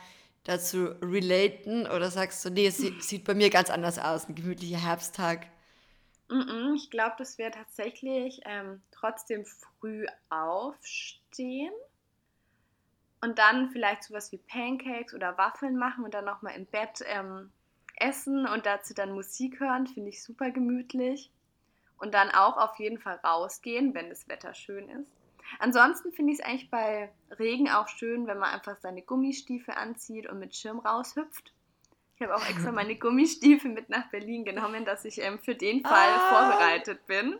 dazu 0.44 0.94
relaten 1.02 1.86
oder 1.86 2.10
sagst 2.10 2.44
du, 2.44 2.50
nee, 2.50 2.66
es 2.66 2.78
sieht 2.78 3.24
bei 3.24 3.34
mir 3.34 3.50
ganz 3.50 3.70
anders 3.70 3.98
aus, 3.98 4.28
ein 4.28 4.34
gemütlicher 4.34 4.78
Herbsttag? 4.78 5.46
Ich 6.76 6.90
glaube, 6.90 7.16
das 7.18 7.38
wäre 7.38 7.50
tatsächlich 7.50 8.40
ähm, 8.44 8.82
trotzdem 8.90 9.44
früh 9.46 10.06
aufstehen 10.28 11.72
und 13.20 13.38
dann 13.38 13.70
vielleicht 13.70 14.04
sowas 14.04 14.32
wie 14.32 14.38
Pancakes 14.38 15.14
oder 15.14 15.36
Waffeln 15.38 15.76
machen 15.76 16.04
und 16.04 16.14
dann 16.14 16.24
nochmal 16.24 16.54
im 16.56 16.66
Bett 16.66 17.02
ähm, 17.06 17.50
essen 17.96 18.46
und 18.46 18.66
dazu 18.66 18.94
dann 18.94 19.12
Musik 19.12 19.60
hören, 19.60 19.86
finde 19.86 20.10
ich 20.10 20.22
super 20.22 20.50
gemütlich. 20.50 21.30
Und 21.98 22.14
dann 22.14 22.30
auch 22.30 22.56
auf 22.56 22.78
jeden 22.78 22.98
Fall 22.98 23.16
rausgehen, 23.24 23.92
wenn 23.92 24.08
das 24.08 24.28
Wetter 24.28 24.54
schön 24.54 24.88
ist. 24.88 25.10
Ansonsten 25.58 26.12
finde 26.12 26.32
ich 26.32 26.38
es 26.38 26.44
eigentlich 26.44 26.70
bei 26.70 27.10
Regen 27.38 27.70
auch 27.70 27.88
schön, 27.88 28.26
wenn 28.26 28.38
man 28.38 28.50
einfach 28.50 28.76
seine 28.76 29.02
Gummistiefel 29.02 29.74
anzieht 29.74 30.28
und 30.28 30.38
mit 30.38 30.54
Schirm 30.54 30.78
raushüpft. 30.78 31.52
Ich 32.16 32.22
habe 32.22 32.36
auch 32.36 32.48
extra 32.48 32.70
meine 32.70 32.96
Gummistiefel 32.98 33.70
mit 33.72 33.88
nach 33.88 34.10
Berlin 34.10 34.44
genommen, 34.44 34.84
dass 34.84 35.04
ich 35.04 35.20
ähm, 35.20 35.38
für 35.38 35.54
den 35.54 35.82
Fall 35.82 36.08
ah. 36.08 36.30
vorbereitet 36.30 37.06
bin. 37.06 37.38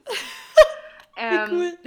ähm, 1.17 1.49
cool. 1.51 1.79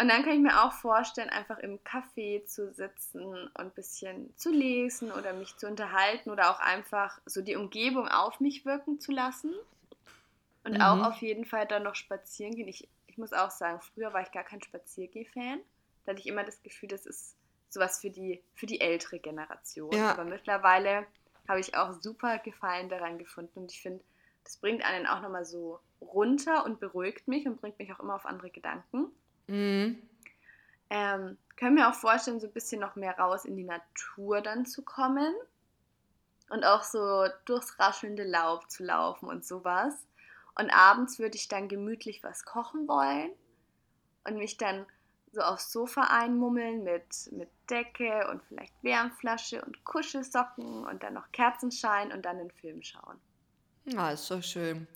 Und 0.00 0.08
dann 0.08 0.22
kann 0.22 0.32
ich 0.32 0.40
mir 0.40 0.64
auch 0.64 0.72
vorstellen, 0.72 1.28
einfach 1.28 1.58
im 1.58 1.78
Café 1.80 2.46
zu 2.46 2.72
sitzen 2.72 3.22
und 3.22 3.56
ein 3.56 3.70
bisschen 3.70 4.34
zu 4.38 4.50
lesen 4.50 5.12
oder 5.12 5.34
mich 5.34 5.54
zu 5.58 5.66
unterhalten 5.66 6.30
oder 6.30 6.50
auch 6.50 6.60
einfach 6.60 7.20
so 7.26 7.42
die 7.42 7.54
Umgebung 7.54 8.08
auf 8.08 8.40
mich 8.40 8.64
wirken 8.64 8.98
zu 8.98 9.12
lassen. 9.12 9.52
Und 10.64 10.74
mhm. 10.74 10.80
auch 10.80 11.06
auf 11.06 11.16
jeden 11.16 11.44
Fall 11.44 11.66
dann 11.66 11.82
noch 11.82 11.96
spazieren 11.96 12.54
gehen. 12.54 12.68
Ich, 12.68 12.88
ich 13.08 13.18
muss 13.18 13.34
auch 13.34 13.50
sagen, 13.50 13.80
früher 13.80 14.14
war 14.14 14.22
ich 14.22 14.32
gar 14.32 14.44
kein 14.44 14.62
Spaziergeh-Fan. 14.62 15.60
Da 16.04 16.12
hatte 16.12 16.20
ich 16.20 16.26
immer 16.28 16.44
das 16.44 16.62
Gefühl, 16.62 16.88
das 16.88 17.04
ist 17.04 17.36
sowas 17.68 18.00
für 18.00 18.10
die, 18.10 18.42
für 18.54 18.66
die 18.66 18.80
ältere 18.80 19.18
Generation. 19.18 19.92
Ja. 19.92 20.12
Aber 20.12 20.24
mittlerweile 20.24 21.06
habe 21.46 21.60
ich 21.60 21.76
auch 21.76 21.92
super 21.92 22.38
Gefallen 22.38 22.88
daran 22.88 23.18
gefunden. 23.18 23.60
Und 23.60 23.72
ich 23.72 23.82
finde, 23.82 24.02
das 24.44 24.56
bringt 24.56 24.82
einen 24.82 25.06
auch 25.06 25.20
nochmal 25.20 25.44
so 25.44 25.78
runter 26.00 26.64
und 26.64 26.80
beruhigt 26.80 27.28
mich 27.28 27.46
und 27.46 27.60
bringt 27.60 27.78
mich 27.78 27.92
auch 27.92 28.00
immer 28.00 28.14
auf 28.14 28.24
andere 28.24 28.48
Gedanken. 28.48 29.12
Mhm. 29.50 30.00
Ähm, 30.90 31.36
können 31.56 31.74
mir 31.74 31.90
auch 31.90 31.94
vorstellen, 31.94 32.40
so 32.40 32.46
ein 32.46 32.52
bisschen 32.52 32.80
noch 32.80 32.96
mehr 32.96 33.18
raus 33.18 33.44
in 33.44 33.56
die 33.56 33.64
Natur 33.64 34.40
dann 34.40 34.64
zu 34.64 34.82
kommen 34.82 35.34
und 36.50 36.64
auch 36.64 36.82
so 36.82 37.26
durchs 37.44 37.78
raschelnde 37.78 38.24
Laub 38.24 38.70
zu 38.70 38.84
laufen 38.84 39.28
und 39.28 39.44
sowas. 39.44 40.06
Und 40.56 40.70
abends 40.70 41.18
würde 41.18 41.36
ich 41.36 41.48
dann 41.48 41.68
gemütlich 41.68 42.22
was 42.22 42.44
kochen 42.44 42.88
wollen 42.88 43.32
und 44.24 44.36
mich 44.36 44.56
dann 44.56 44.86
so 45.32 45.40
aufs 45.40 45.70
Sofa 45.70 46.02
einmummeln 46.10 46.82
mit, 46.82 47.30
mit 47.32 47.48
Decke 47.68 48.28
und 48.30 48.42
vielleicht 48.44 48.74
Wärmflasche 48.82 49.64
und 49.64 49.84
Kuschelsocken 49.84 50.84
und 50.86 51.02
dann 51.02 51.14
noch 51.14 51.30
Kerzenschein 51.32 52.12
und 52.12 52.24
dann 52.24 52.38
den 52.38 52.50
Film 52.50 52.82
schauen. 52.82 53.20
Ja, 53.84 54.10
ist 54.10 54.26
so 54.26 54.42
schön. 54.42 54.88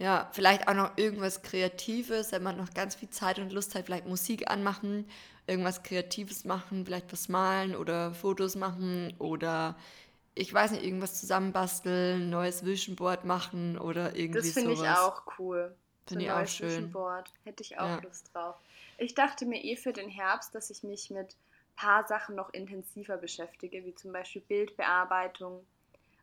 Ja, 0.00 0.30
vielleicht 0.32 0.66
auch 0.66 0.72
noch 0.72 0.96
irgendwas 0.96 1.42
Kreatives, 1.42 2.32
wenn 2.32 2.42
man 2.42 2.56
noch 2.56 2.72
ganz 2.72 2.94
viel 2.94 3.10
Zeit 3.10 3.38
und 3.38 3.52
Lust 3.52 3.74
hat, 3.74 3.84
vielleicht 3.84 4.06
Musik 4.06 4.50
anmachen, 4.50 5.06
irgendwas 5.46 5.82
Kreatives 5.82 6.46
machen, 6.46 6.86
vielleicht 6.86 7.12
was 7.12 7.28
malen 7.28 7.76
oder 7.76 8.14
Fotos 8.14 8.56
machen 8.56 9.14
oder 9.18 9.76
ich 10.34 10.54
weiß 10.54 10.70
nicht, 10.70 10.84
irgendwas 10.84 11.20
zusammenbasteln, 11.20 12.30
neues 12.30 12.64
Vision 12.64 12.96
Board 12.96 13.26
machen 13.26 13.76
oder 13.76 14.16
irgendwie 14.16 14.40
sowas. 14.40 14.54
Das 14.54 14.62
finde 14.64 14.72
ich 14.72 14.98
auch 14.98 15.22
cool. 15.38 15.74
Finde 16.06 16.24
so 16.24 16.30
ich 16.30 16.32
auch 16.32 16.48
schön. 16.48 16.68
Vision 16.68 16.92
Board. 16.92 17.30
Hätte 17.44 17.62
ich 17.62 17.78
auch 17.78 17.88
ja. 17.88 18.00
Lust 18.00 18.30
drauf. 18.32 18.56
Ich 18.96 19.14
dachte 19.14 19.44
mir 19.44 19.62
eh 19.62 19.76
für 19.76 19.92
den 19.92 20.08
Herbst, 20.08 20.54
dass 20.54 20.70
ich 20.70 20.82
mich 20.82 21.10
mit 21.10 21.26
ein 21.26 21.76
paar 21.76 22.06
Sachen 22.06 22.36
noch 22.36 22.54
intensiver 22.54 23.18
beschäftige, 23.18 23.84
wie 23.84 23.94
zum 23.94 24.12
Beispiel 24.12 24.40
Bildbearbeitung. 24.40 25.66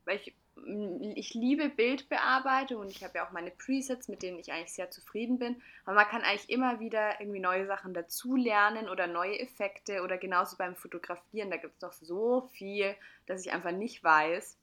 Weil 0.07 0.17
ich, 0.17 0.33
mm, 0.55 1.11
ich 1.15 1.33
liebe 1.35 1.69
Bildbearbeitung 1.69 2.81
und 2.81 2.89
ich 2.89 3.03
habe 3.03 3.19
ja 3.19 3.27
auch 3.27 3.31
meine 3.31 3.51
Presets, 3.51 4.07
mit 4.07 4.23
denen 4.23 4.39
ich 4.39 4.51
eigentlich 4.51 4.73
sehr 4.73 4.89
zufrieden 4.89 5.37
bin. 5.37 5.61
Aber 5.85 5.95
man 5.95 6.07
kann 6.07 6.23
eigentlich 6.23 6.49
immer 6.49 6.79
wieder 6.79 7.19
irgendwie 7.19 7.39
neue 7.39 7.67
Sachen 7.67 7.93
dazulernen 7.93 8.89
oder 8.89 9.05
neue 9.05 9.39
Effekte 9.39 10.01
oder 10.01 10.17
genauso 10.17 10.57
beim 10.57 10.75
Fotografieren. 10.75 11.51
Da 11.51 11.57
gibt 11.57 11.75
es 11.75 11.81
noch 11.81 11.93
so 11.93 12.49
viel, 12.53 12.95
dass 13.27 13.45
ich 13.45 13.51
einfach 13.51 13.71
nicht 13.71 14.03
weiß. 14.03 14.57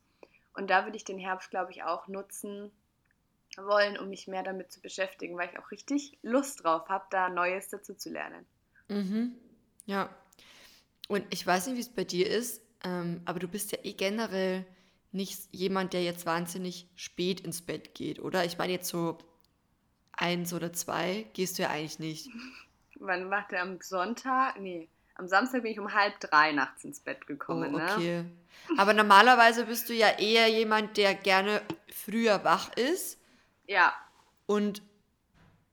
Und 0.54 0.70
da 0.70 0.84
würde 0.84 0.96
ich 0.96 1.04
den 1.04 1.18
Herbst, 1.18 1.50
glaube 1.50 1.72
ich, 1.72 1.82
auch 1.82 2.08
nutzen, 2.08 2.72
wollen, 3.56 3.98
um 3.98 4.08
mich 4.08 4.26
mehr 4.26 4.42
damit 4.42 4.72
zu 4.72 4.80
beschäftigen, 4.80 5.36
weil 5.36 5.50
ich 5.52 5.58
auch 5.58 5.70
richtig 5.70 6.18
Lust 6.22 6.64
drauf 6.64 6.88
habe, 6.88 7.04
da 7.10 7.28
Neues 7.28 7.68
dazu 7.68 7.94
zu 7.94 8.10
lernen. 8.10 8.44
Mhm. 8.88 9.34
Ja. 9.86 10.14
Und 11.08 11.24
ich 11.30 11.46
weiß 11.46 11.66
nicht, 11.66 11.76
wie 11.76 11.80
es 11.80 11.88
bei 11.88 12.04
dir 12.04 12.28
ist, 12.28 12.62
ähm, 12.82 13.20
aber 13.24 13.38
du 13.38 13.48
bist 13.48 13.72
ja 13.72 13.78
eh 13.82 13.92
generell 13.92 14.64
nicht 15.14 15.48
jemand, 15.52 15.92
der 15.92 16.02
jetzt 16.02 16.26
wahnsinnig 16.26 16.88
spät 16.94 17.40
ins 17.40 17.62
Bett 17.62 17.94
geht, 17.94 18.20
oder? 18.20 18.44
Ich 18.44 18.58
meine, 18.58 18.72
jetzt 18.72 18.88
so 18.88 19.18
eins 20.12 20.52
oder 20.52 20.72
zwei 20.72 21.26
gehst 21.32 21.58
du 21.58 21.62
ja 21.62 21.70
eigentlich 21.70 21.98
nicht. 21.98 22.28
Wann 22.96 23.28
macht 23.28 23.52
er 23.52 23.62
am 23.62 23.80
Sonntag? 23.80 24.58
Nee, 24.60 24.88
am 25.16 25.28
Samstag 25.28 25.62
bin 25.62 25.72
ich 25.72 25.80
um 25.80 25.92
halb 25.92 26.18
drei 26.20 26.52
nachts 26.52 26.84
ins 26.84 27.00
Bett 27.00 27.26
gekommen. 27.26 27.74
Oh, 27.74 27.78
ne? 27.78 27.84
okay. 27.84 28.22
Ne? 28.22 28.78
Aber 28.78 28.94
normalerweise 28.94 29.66
bist 29.66 29.88
du 29.88 29.94
ja 29.94 30.10
eher 30.18 30.48
jemand, 30.48 30.96
der 30.96 31.14
gerne 31.14 31.60
früher 31.88 32.44
wach 32.44 32.72
ist 32.76 33.18
ja. 33.66 33.94
Und 34.46 34.82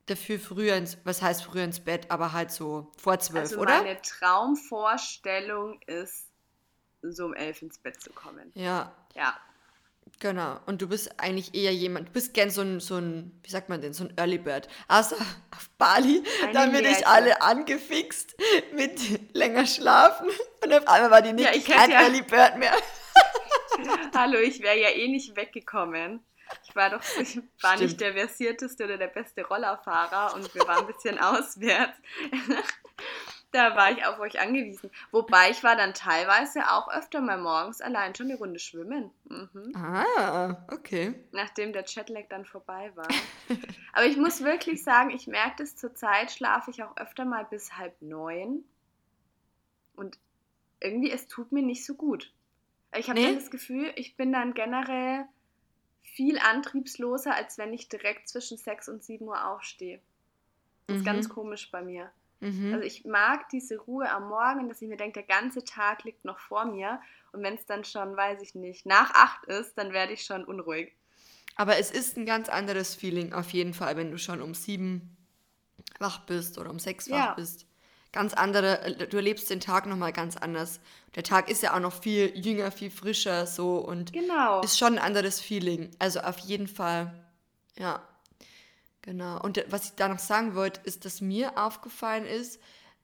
dafür 0.06 0.40
früher 0.40 0.76
ins, 0.76 0.98
was 1.04 1.22
heißt 1.22 1.44
früher 1.44 1.64
ins 1.64 1.80
Bett, 1.80 2.10
aber 2.10 2.34
halt 2.34 2.52
so 2.52 2.92
vor 2.98 3.20
zwölf, 3.20 3.44
also 3.44 3.60
oder? 3.60 3.78
Meine 3.84 4.02
Traumvorstellung 4.02 5.82
ist, 5.84 6.31
so 7.02 7.26
um 7.26 7.34
elf 7.34 7.62
ins 7.62 7.78
Bett 7.78 8.02
zu 8.02 8.12
kommen. 8.12 8.52
Ja. 8.56 8.96
Ja. 9.16 9.38
Genau. 10.20 10.60
Und 10.66 10.82
du 10.82 10.88
bist 10.88 11.20
eigentlich 11.20 11.56
eher 11.56 11.74
jemand, 11.74 12.10
du 12.10 12.12
bist 12.12 12.34
gern 12.34 12.50
so 12.50 12.62
ein, 12.62 12.80
so 12.80 12.98
ein, 12.98 13.40
wie 13.44 13.50
sagt 13.50 13.70
man 13.70 13.82
denn, 13.82 13.94
so 13.94 14.04
ein 14.04 14.14
Early 14.18 14.38
Bird. 14.38 14.68
Außer 14.88 15.16
auf 15.16 15.70
Bali, 15.78 16.24
Eine 16.44 16.54
da 16.54 16.66
bin 16.68 16.86
ich 16.86 17.08
alle 17.08 17.42
angefixt 17.42 18.36
mit 18.74 19.36
länger 19.36 19.66
schlafen. 19.66 20.30
Und 20.64 20.74
auf 20.74 20.88
einmal 20.88 21.12
war 21.12 21.22
die 21.22 21.34
nicht 21.34 21.68
ja, 21.68 21.76
kein 21.76 21.92
ja, 21.92 22.02
Early 22.02 22.22
Bird 22.22 22.58
mehr. 22.58 22.74
Hallo, 24.16 24.38
ich 24.40 24.62
wäre 24.62 24.80
ja 24.80 24.90
eh 24.90 25.08
nicht 25.08 25.36
weggekommen. 25.36 26.24
Ich 26.68 26.76
war 26.76 26.90
doch 26.90 27.02
ich 27.20 27.40
war 27.62 27.78
nicht 27.78 28.00
der 28.02 28.14
versierteste 28.14 28.84
oder 28.84 28.98
der 28.98 29.08
beste 29.08 29.46
Rollerfahrer 29.46 30.36
und 30.36 30.54
wir 30.54 30.68
waren 30.68 30.86
ein 30.86 30.94
bisschen 30.94 31.18
auswärts. 31.20 31.98
Da 33.52 33.76
war 33.76 33.92
ich 33.92 34.06
auf 34.06 34.20
euch 34.20 34.40
angewiesen. 34.40 34.90
Wobei 35.12 35.50
ich 35.50 35.64
war 35.64 35.76
dann 35.76 35.94
teilweise 35.94 36.72
auch 36.72 36.90
öfter 36.90 37.20
mal 37.22 37.38
morgens 37.38 37.82
allein 37.82 38.16
schon 38.16 38.28
eine 38.28 38.38
Runde 38.38 38.60
schwimmen. 38.60 39.12
Mhm. 39.26 39.74
Ah, 39.76 40.66
okay. 40.72 41.14
Nachdem 41.32 41.74
der 41.74 41.84
Chatlag 41.84 42.30
dann 42.30 42.46
vorbei 42.46 42.92
war. 42.96 43.08
Aber 43.94 44.06
ich 44.06 44.18
muss 44.18 44.44
wirklich 44.44 44.84
sagen, 44.84 45.10
ich 45.10 45.28
merke 45.28 45.58
das 45.58 45.76
zurzeit, 45.76 46.32
schlafe 46.32 46.72
ich 46.72 46.84
auch 46.84 46.96
öfter 46.98 47.26
mal 47.26 47.46
bis 47.46 47.78
halb 47.78 48.02
neun. 48.02 48.64
Und 49.96 50.18
irgendwie, 50.80 51.12
es 51.12 51.28
tut 51.28 51.52
mir 51.52 51.64
nicht 51.64 51.86
so 51.86 51.96
gut. 51.96 52.34
Ich 52.96 53.10
habe 53.10 53.20
nee. 53.20 53.36
das 53.36 53.52
Gefühl, 53.52 53.92
ich 53.96 54.16
bin 54.16 54.32
dann 54.32 54.54
generell 54.54 55.26
viel 56.02 56.40
antriebsloser, 56.40 57.36
als 57.36 57.58
wenn 57.58 57.74
ich 57.74 57.90
direkt 57.90 58.28
zwischen 58.28 58.58
6 58.58 58.90
und 58.90 59.04
7 59.04 59.26
Uhr 59.26 59.48
aufstehe. 59.48 60.02
Das 60.88 60.98
ist 60.98 61.02
mhm. 61.02 61.06
ganz 61.06 61.30
komisch 61.30 61.70
bei 61.72 61.82
mir. 61.82 62.12
Mhm. 62.42 62.74
Also 62.74 62.86
ich 62.86 63.06
mag 63.06 63.50
diese 63.50 63.78
Ruhe 63.78 64.10
am 64.12 64.28
Morgen, 64.30 64.68
dass 64.68 64.82
ich 64.82 64.90
mir 64.90 64.98
denke, 64.98 65.24
der 65.24 65.38
ganze 65.38 65.64
Tag 65.64 66.04
liegt 66.04 66.26
noch 66.26 66.40
vor 66.40 66.66
mir. 66.66 67.00
Und 67.32 67.42
wenn 67.44 67.56
es 67.56 67.66
dann 67.66 67.86
schon, 67.86 68.16
weiß 68.18 68.42
ich 68.42 68.54
nicht, 68.54 68.86
nach 68.86 69.14
8 69.14 69.46
ist, 69.46 69.78
dann 69.78 69.94
werde 69.94 70.14
ich 70.14 70.24
schon 70.24 70.44
unruhig. 70.44 70.94
Aber 71.56 71.78
es 71.78 71.92
ist 71.92 72.18
ein 72.18 72.26
ganz 72.26 72.50
anderes 72.50 72.96
Feeling 72.96 73.34
auf 73.34 73.52
jeden 73.52 73.74
Fall, 73.74 73.96
wenn 73.96 74.12
du 74.12 74.18
schon 74.18 74.42
um 74.42 74.54
7 74.54 75.18
wach 76.00 76.26
bist 76.26 76.58
oder 76.58 76.70
um 76.70 76.80
6 76.80 77.08
ja. 77.08 77.18
wach 77.18 77.36
bist 77.36 77.66
ganz 78.12 78.34
andere, 78.34 78.96
du 79.10 79.18
erlebst 79.18 79.50
den 79.50 79.60
Tag 79.60 79.86
nochmal 79.86 80.12
ganz 80.12 80.38
anders. 80.38 80.80
Der 81.16 81.24
Tag 81.24 81.50
ist 81.50 81.64
ja 81.64 81.76
auch 81.76 81.80
noch 81.80 81.94
viel 81.94 82.38
jünger, 82.38 82.72
viel 82.72 82.92
frischer 82.92 83.48
so 83.48 83.78
und 83.78 84.14
genau. 84.14 84.62
ist 84.62 84.78
schon 84.78 84.98
ein 84.98 85.00
anderes 85.00 85.40
Feeling. 85.40 85.92
Also 86.00 86.20
auf 86.22 86.40
jeden 86.40 86.68
Fall, 86.68 87.14
ja. 87.78 88.02
Genau. 89.02 89.42
Und 89.42 89.64
was 89.70 89.86
ich 89.86 89.92
da 89.96 90.08
noch 90.08 90.20
sagen 90.20 90.56
wollte, 90.56 90.82
ist, 90.84 91.06
dass 91.06 91.22
mir 91.22 91.58
aufgefallen 91.58 92.26
ist, 92.26 92.60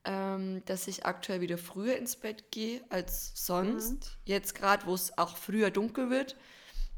ähm, 0.05 0.62
dass 0.65 0.88
ich 0.88 1.05
aktuell 1.05 1.41
wieder 1.41 1.57
früher 1.57 1.97
ins 1.97 2.15
Bett 2.15 2.51
gehe 2.51 2.81
als 2.89 3.31
sonst. 3.36 3.91
Mhm. 3.91 3.99
Jetzt 4.25 4.55
gerade, 4.55 4.86
wo 4.86 4.93
es 4.93 5.17
auch 5.17 5.36
früher 5.36 5.71
dunkel 5.71 6.10
wird, 6.10 6.36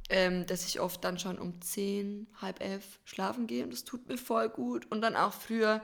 ähm, 0.09 0.45
dass 0.45 0.65
ich 0.65 0.79
oft 0.79 1.03
dann 1.03 1.17
schon 1.17 1.39
um 1.39 1.61
10, 1.61 2.27
halb 2.41 2.61
elf 2.61 2.99
schlafen 3.05 3.47
gehe 3.47 3.63
und 3.63 3.71
das 3.71 3.83
tut 3.83 4.07
mir 4.07 4.17
voll 4.17 4.49
gut. 4.49 4.85
Und 4.91 5.01
dann 5.01 5.15
auch 5.15 5.33
früher 5.33 5.81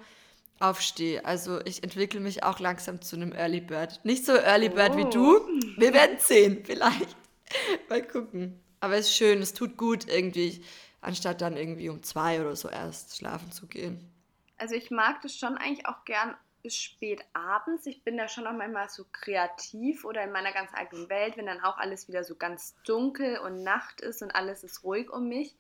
aufstehe. 0.60 1.26
Also 1.26 1.62
ich 1.66 1.84
entwickle 1.84 2.20
mich 2.20 2.44
auch 2.44 2.60
langsam 2.60 3.02
zu 3.02 3.16
einem 3.16 3.32
Early 3.32 3.62
Bird. 3.62 4.02
Nicht 4.04 4.26
so 4.26 4.34
Early 4.34 4.70
Bird 4.70 4.92
oh. 4.94 4.98
wie 4.98 5.10
du. 5.10 5.80
Wir 5.80 5.94
werden 5.94 6.18
sehen, 6.20 6.62
vielleicht. 6.64 7.16
Mal 7.90 8.06
gucken. 8.06 8.60
Aber 8.80 8.98
es 8.98 9.08
ist 9.08 9.16
schön, 9.16 9.42
es 9.42 9.54
tut 9.54 9.78
gut 9.78 10.08
irgendwie, 10.08 10.62
anstatt 11.06 11.42
dann 11.42 11.56
irgendwie 11.56 11.90
um 11.90 12.04
zwei 12.04 12.42
oder 12.42 12.56
so 12.56 12.70
erst 12.70 13.18
schlafen 13.18 13.52
zu 13.52 13.68
gehen. 13.68 14.12
Also 14.58 14.76
ich 14.76 14.90
mag 14.92 15.22
das 15.22 15.36
schon 15.36 15.58
eigentlich 15.58 15.86
auch 15.86 16.04
gern 16.06 16.36
bis 16.64 16.78
spät 16.78 17.24
abends. 17.34 17.86
Ich 17.86 18.04
bin 18.04 18.18
da 18.18 18.28
schon 18.28 18.48
auch 18.48 18.54
manchmal 18.54 18.90
so 18.90 19.06
kreativ 19.12 20.04
oder 20.04 20.24
in 20.24 20.32
meiner 20.32 20.52
ganz 20.52 20.72
eigenen 20.74 21.10
Welt, 21.10 21.38
wenn 21.38 21.46
dann 21.46 21.62
auch 21.62 21.78
alles 21.78 22.08
wieder 22.08 22.24
so 22.24 22.36
ganz 22.36 22.76
dunkel 22.86 23.38
und 23.38 23.64
Nacht 23.64 24.02
ist 24.02 24.24
und 24.24 24.34
alles 24.34 24.64
ist 24.64 24.84
ruhig 24.84 25.12
um 25.12 25.28
mich. 25.28 25.56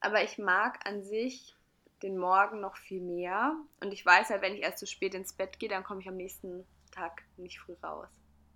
Aber 0.00 0.22
ich 0.22 0.36
mag 0.36 0.86
an 0.86 1.02
sich 1.02 1.56
den 2.02 2.18
Morgen 2.18 2.60
noch 2.60 2.76
viel 2.76 3.00
mehr. 3.00 3.56
Und 3.80 3.92
ich 3.92 4.04
weiß 4.04 4.30
halt, 4.30 4.42
wenn 4.42 4.54
ich 4.54 4.62
erst 4.62 4.78
zu 4.78 4.86
spät 4.86 5.14
ins 5.14 5.32
Bett 5.32 5.58
gehe, 5.58 5.68
dann 5.68 5.82
komme 5.82 6.00
ich 6.00 6.08
am 6.08 6.16
nächsten 6.16 6.66
Tag 6.90 7.22
nicht 7.36 7.58
früh 7.60 7.74
raus. 7.82 8.08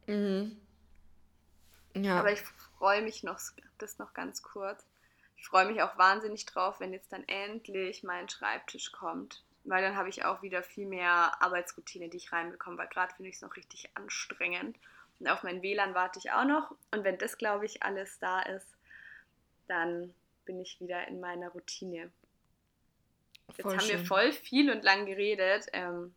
Mhm. 0.07 0.61
Ja. 1.95 2.19
Aber 2.19 2.33
ich 2.33 2.43
freue 2.77 3.03
mich 3.03 3.23
noch, 3.23 3.41
das 3.79 3.99
noch 3.99 4.15
ganz 4.15 4.43
kurz. 4.43 4.85
Ich 5.43 5.49
freue 5.49 5.67
mich 5.67 5.83
auch 5.83 5.99
wahnsinnig 5.99 6.47
drauf, 6.47 6.79
wenn 6.79 6.93
jetzt 6.93 7.13
dann 7.13 7.27
endlich 7.27 8.05
mein 8.05 8.29
Schreibtisch 8.29 8.93
kommt. 8.93 9.43
Weil 9.65 9.83
dann 9.83 9.97
habe 9.97 10.09
ich 10.09 10.25
auch 10.25 10.41
wieder 10.41 10.63
viel 10.63 10.87
mehr 10.87 11.43
Arbeitsroutine, 11.43 12.09
die 12.09 12.19
ich 12.19 12.31
reinbekomme, 12.31 12.79
weil 12.79 12.87
gerade 12.87 13.13
finde 13.17 13.29
ich 13.29 13.35
es 13.37 13.43
noch 13.43 13.57
richtig 13.57 13.91
anstrengend. 13.95 14.79
Und 15.19 15.27
auf 15.27 15.43
mein 15.43 15.61
WLAN 15.61 15.95
warte 15.95 16.21
ich 16.21 16.31
auch 16.31 16.45
noch. 16.45 16.71
Und 16.93 17.03
wenn 17.03 17.19
das, 17.19 17.39
glaube 17.39 17.67
ich, 17.67 17.83
alles 17.83 18.21
da 18.21 18.41
ist, 18.41 18.69
dann 19.67 20.15
bin 20.45 20.61
ich 20.61 20.79
wieder 20.79 21.09
in 21.09 21.19
meiner 21.19 21.49
Routine. 21.49 22.13
Jetzt 23.49 23.63
voll 23.63 23.73
haben 23.73 23.81
schön. 23.81 23.99
wir 23.99 24.07
voll 24.07 24.33
viel 24.33 24.71
und 24.71 24.85
lang 24.85 25.07
geredet. 25.07 25.67
Ähm, 25.73 26.15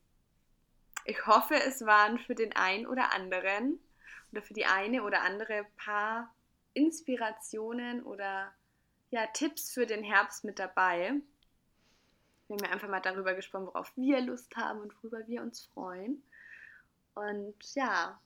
ich 1.04 1.26
hoffe, 1.26 1.56
es 1.56 1.84
waren 1.84 2.20
für 2.20 2.36
den 2.36 2.56
einen 2.56 2.86
oder 2.86 3.12
anderen 3.12 3.80
oder 4.32 4.44
für 4.44 4.54
die 4.54 4.68
eine 4.68 5.02
oder 5.02 5.24
andere 5.24 5.66
paar 5.78 6.32
Inspirationen 6.76 8.04
oder 8.04 8.54
ja, 9.16 9.28
Tipps 9.28 9.72
für 9.72 9.86
den 9.86 10.04
Herbst 10.04 10.44
mit 10.44 10.60
dabei. 10.60 11.14
Wir 12.48 12.58
haben 12.58 12.66
ja 12.66 12.72
einfach 12.72 12.90
mal 12.90 13.00
darüber 13.00 13.34
gesprochen, 13.34 13.68
worauf 13.68 13.92
wir 13.96 14.20
Lust 14.20 14.54
haben 14.58 14.82
und 14.82 14.94
worüber 14.98 15.26
wir 15.26 15.42
uns 15.42 15.66
freuen. 15.74 16.22
Und 17.14 17.56
ja, 17.76 18.20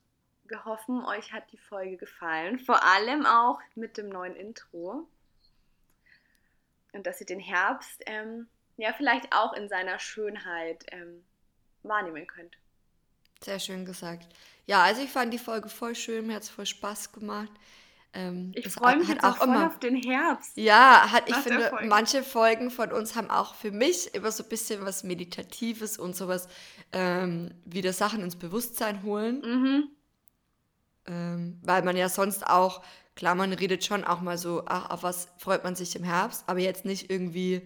wir 0.46 0.66
hoffen, 0.66 1.06
euch 1.06 1.32
hat 1.32 1.52
die 1.52 1.60
Folge 1.60 1.98
gefallen. 1.98 2.58
Vor 2.58 2.84
allem 2.84 3.28
auch 3.28 3.60
mit 3.76 3.98
dem 3.98 4.10
neuen 4.10 4.36
Intro. 4.36 5.08
Und 6.92 7.06
dass 7.06 7.22
ihr 7.22 7.28
den 7.28 7.40
Herbst 7.40 8.02
ähm, 8.08 8.48
ja 8.78 8.92
vielleicht 8.94 9.32
auch 9.32 9.54
in 9.54 9.70
seiner 9.70 10.00
Schönheit 10.00 10.88
ähm, 10.92 11.24
wahrnehmen 11.84 12.26
könnt. 12.26 12.58
Sehr 13.44 13.60
schön 13.60 13.86
gesagt. 13.86 14.28
Ja, 14.66 14.82
also 14.82 15.04
ich 15.04 15.12
fand 15.12 15.32
die 15.36 15.38
Folge 15.38 15.70
voll 15.70 15.94
schön, 15.94 16.26
mir 16.26 16.36
hat 16.38 16.44
es 16.44 16.50
voll 16.50 16.66
Spaß 16.66 17.12
gemacht. 17.12 17.52
Ähm, 18.14 18.52
ich 18.56 18.68
freue 18.70 18.98
mich 18.98 19.08
jetzt 19.08 19.24
auch 19.24 19.42
immer, 19.44 19.68
auf 19.68 19.80
den 19.80 19.96
Herbst. 19.96 20.52
Ja, 20.56 21.12
hat, 21.12 21.30
ich 21.30 21.36
finde, 21.36 21.70
Folge. 21.70 21.88
manche 21.88 22.24
Folgen 22.24 22.72
von 22.72 22.92
uns 22.92 23.16
haben 23.16 23.30
auch 23.30 23.54
für 23.54 23.72
mich 23.72 24.14
immer 24.16 24.32
so 24.32 24.44
ein 24.44 24.50
bisschen 24.50 24.84
was 24.84 25.04
Meditatives 25.04 26.00
und 26.00 26.16
sowas, 26.16 26.48
ähm, 26.92 27.52
wieder 27.66 27.94
Sachen 27.94 28.22
ins 28.22 28.36
Bewusstsein 28.36 29.04
holen. 29.04 29.42
Mhm. 29.42 29.84
Ähm, 31.06 31.60
weil 31.62 31.84
man 31.84 31.96
ja 31.96 32.10
sonst 32.10 32.48
auch, 32.48 32.82
klar, 33.16 33.36
man 33.36 33.54
redet 33.54 33.86
schon 33.86 34.04
auch 34.04 34.22
mal 34.22 34.38
so, 34.38 34.64
ach, 34.66 34.90
auf 34.90 35.04
was 35.04 35.28
freut 35.38 35.64
man 35.64 35.76
sich 35.76 35.96
im 35.96 36.04
Herbst, 36.04 36.44
aber 36.48 36.60
jetzt 36.60 36.86
nicht 36.86 37.12
irgendwie 37.12 37.62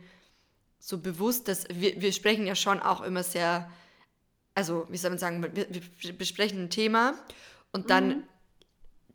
so 0.78 0.98
bewusst, 0.98 1.48
dass 1.48 1.66
wir, 1.70 2.02
wir 2.02 2.12
sprechen 2.12 2.46
ja 2.46 2.56
schon 2.56 2.82
auch 2.82 3.02
immer 3.02 3.24
sehr, 3.24 3.70
also 4.56 4.86
wie 4.90 4.98
soll 4.98 5.12
man 5.12 5.20
sagen, 5.20 5.42
wir, 5.42 5.68
wir 5.70 6.18
besprechen 6.18 6.64
ein 6.64 6.70
Thema 6.70 7.14
und 7.72 7.90
dann 7.90 8.08
mhm. 8.08 8.24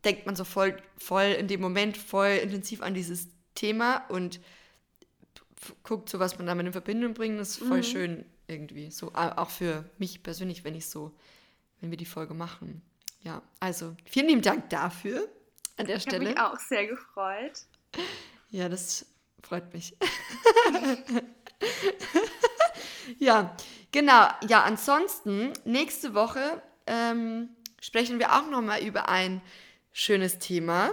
Denkt 0.08 0.24
man 0.24 0.36
so 0.36 0.44
voll, 0.44 0.74
voll 0.96 1.36
in 1.38 1.48
dem 1.48 1.60
Moment 1.60 1.98
voll 1.98 2.40
intensiv 2.42 2.80
an 2.80 2.94
dieses 2.94 3.28
Thema 3.54 4.06
und 4.08 4.40
guckt 5.82 6.08
so, 6.08 6.18
was 6.18 6.38
man 6.38 6.46
damit 6.46 6.66
in 6.66 6.72
Verbindung 6.72 7.12
bringt. 7.12 7.38
Das 7.38 7.50
ist 7.50 7.58
voll 7.58 7.78
mhm. 7.78 7.82
schön 7.82 8.24
irgendwie. 8.46 8.90
So 8.90 9.12
auch 9.14 9.50
für 9.50 9.84
mich 9.98 10.22
persönlich, 10.22 10.64
wenn 10.64 10.74
ich 10.74 10.86
so, 10.86 11.14
wenn 11.80 11.90
wir 11.90 11.98
die 11.98 12.06
Folge 12.06 12.32
machen. 12.32 12.80
Ja, 13.22 13.42
also 13.60 13.96
vielen 14.06 14.28
lieben 14.28 14.42
Dank 14.42 14.70
dafür 14.70 15.28
an 15.76 15.86
der 15.86 15.96
ich 15.96 16.02
Stelle. 16.02 16.30
Ich 16.30 16.38
habe 16.38 16.52
mich 16.52 16.58
auch 16.58 16.58
sehr 16.58 16.86
gefreut. 16.86 17.64
Ja, 18.50 18.70
das 18.70 19.04
freut 19.42 19.74
mich. 19.74 19.94
ja, 23.18 23.54
genau. 23.92 24.28
Ja, 24.48 24.62
ansonsten, 24.62 25.52
nächste 25.66 26.14
Woche 26.14 26.62
ähm, 26.86 27.50
sprechen 27.80 28.18
wir 28.18 28.32
auch 28.32 28.48
nochmal 28.48 28.82
über 28.82 29.10
ein 29.10 29.42
schönes 29.92 30.38
Thema. 30.38 30.90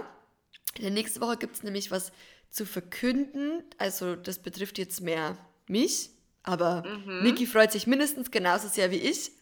Denn 0.78 0.94
nächste 0.94 1.20
Woche 1.20 1.36
gibt 1.36 1.56
es 1.56 1.62
nämlich 1.62 1.90
was 1.90 2.12
zu 2.50 2.66
verkünden. 2.66 3.64
Also 3.78 4.16
das 4.16 4.38
betrifft 4.38 4.78
jetzt 4.78 5.00
mehr 5.00 5.36
mich, 5.68 6.10
aber 6.42 6.84
mhm. 6.86 7.22
Niki 7.22 7.46
freut 7.46 7.72
sich 7.72 7.86
mindestens 7.86 8.30
genauso 8.30 8.68
sehr 8.68 8.90
wie 8.90 8.96
ich. 8.96 9.32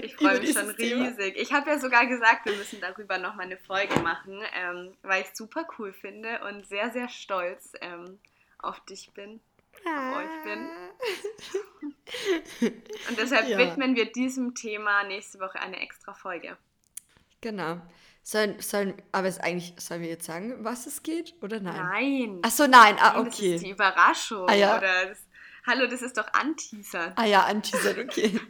Ich 0.00 0.14
freue 0.16 0.40
mich 0.40 0.52
schon 0.52 0.70
riesig. 0.70 1.16
Thema. 1.16 1.36
Ich 1.36 1.52
habe 1.52 1.70
ja 1.70 1.78
sogar 1.78 2.06
gesagt, 2.06 2.46
wir 2.46 2.56
müssen 2.56 2.80
darüber 2.80 3.18
nochmal 3.18 3.46
eine 3.46 3.56
Folge 3.56 3.98
machen, 4.00 4.40
ähm, 4.54 4.96
weil 5.02 5.22
ich 5.22 5.28
es 5.28 5.38
super 5.38 5.66
cool 5.78 5.92
finde 5.92 6.40
und 6.48 6.66
sehr, 6.66 6.90
sehr 6.92 7.08
stolz 7.08 7.72
ähm, 7.80 8.18
auf 8.58 8.80
dich 8.86 9.10
bin 9.12 9.40
auf 9.84 10.16
euch 10.16 10.42
bin. 10.44 10.68
Und 13.08 13.18
deshalb 13.18 13.48
ja. 13.48 13.58
widmen 13.58 13.96
wir 13.96 14.10
diesem 14.12 14.54
Thema 14.54 15.04
nächste 15.04 15.38
Woche 15.38 15.60
eine 15.60 15.80
extra 15.80 16.14
Folge. 16.14 16.56
Genau. 17.40 17.80
Sollen, 18.28 18.60
sollen, 18.60 18.94
aber 19.12 19.28
ist 19.28 19.40
eigentlich, 19.40 19.72
sollen 19.78 20.02
wir 20.02 20.08
jetzt 20.08 20.26
sagen, 20.26 20.56
was 20.64 20.88
es 20.88 21.04
geht 21.04 21.36
oder 21.42 21.60
nein? 21.60 21.76
Nein. 21.76 22.38
Achso, 22.42 22.66
nein, 22.66 22.96
ah, 22.98 23.20
okay. 23.20 23.52
Das 23.52 23.62
ist 23.62 23.64
die 23.64 23.70
Überraschung. 23.70 24.48
Ah, 24.48 24.54
ja. 24.54 24.78
Oder 24.78 25.06
das, 25.06 25.18
hallo, 25.64 25.86
das 25.86 26.02
ist 26.02 26.16
doch 26.18 26.26
Anteasern. 26.32 27.12
Ah 27.14 27.24
ja, 27.24 27.44
Anteasern, 27.44 28.00
okay. 28.00 28.40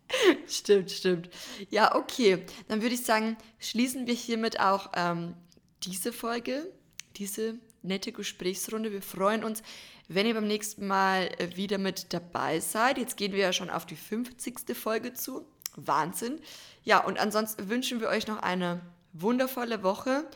stimmt, 0.48 0.90
stimmt. 0.90 1.28
Ja, 1.68 1.96
okay. 1.96 2.46
Dann 2.68 2.80
würde 2.80 2.94
ich 2.94 3.04
sagen, 3.04 3.36
schließen 3.58 4.06
wir 4.06 4.14
hiermit 4.14 4.58
auch 4.58 4.92
ähm, 4.96 5.34
diese 5.82 6.14
Folge, 6.14 6.72
diese 7.16 7.58
nette 7.82 8.12
Gesprächsrunde. 8.12 8.90
Wir 8.90 9.02
freuen 9.02 9.44
uns, 9.44 9.62
wenn 10.08 10.24
ihr 10.24 10.32
beim 10.32 10.46
nächsten 10.46 10.86
Mal 10.86 11.28
äh, 11.36 11.54
wieder 11.56 11.76
mit 11.76 12.14
dabei 12.14 12.60
seid. 12.60 12.96
Jetzt 12.96 13.18
gehen 13.18 13.32
wir 13.32 13.40
ja 13.40 13.52
schon 13.52 13.68
auf 13.68 13.84
die 13.84 13.96
50. 13.96 14.74
Folge 14.74 15.12
zu. 15.12 15.46
Wahnsinn. 15.74 16.40
Ja, 16.84 17.04
und 17.04 17.18
ansonsten 17.18 17.68
wünschen 17.68 18.00
wir 18.00 18.08
euch 18.08 18.26
noch 18.26 18.38
eine 18.38 18.80
wundervolle 19.20 19.82
Woche, 19.82 20.28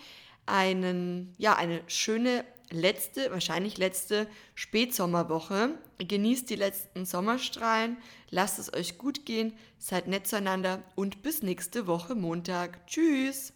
einen, 0.46 1.34
ja, 1.38 1.54
eine 1.56 1.82
schöne 1.86 2.44
letzte, 2.70 3.30
wahrscheinlich 3.30 3.78
letzte 3.78 4.26
Spätsommerwoche. 4.54 5.78
Genießt 5.98 6.48
die 6.48 6.56
letzten 6.56 7.04
Sommerstrahlen, 7.04 7.96
lasst 8.30 8.58
es 8.58 8.72
euch 8.72 8.98
gut 8.98 9.26
gehen, 9.26 9.54
seid 9.78 10.08
nett 10.08 10.26
zueinander 10.26 10.82
und 10.94 11.22
bis 11.22 11.42
nächste 11.42 11.86
Woche 11.86 12.14
Montag. 12.14 12.86
Tschüss! 12.86 13.52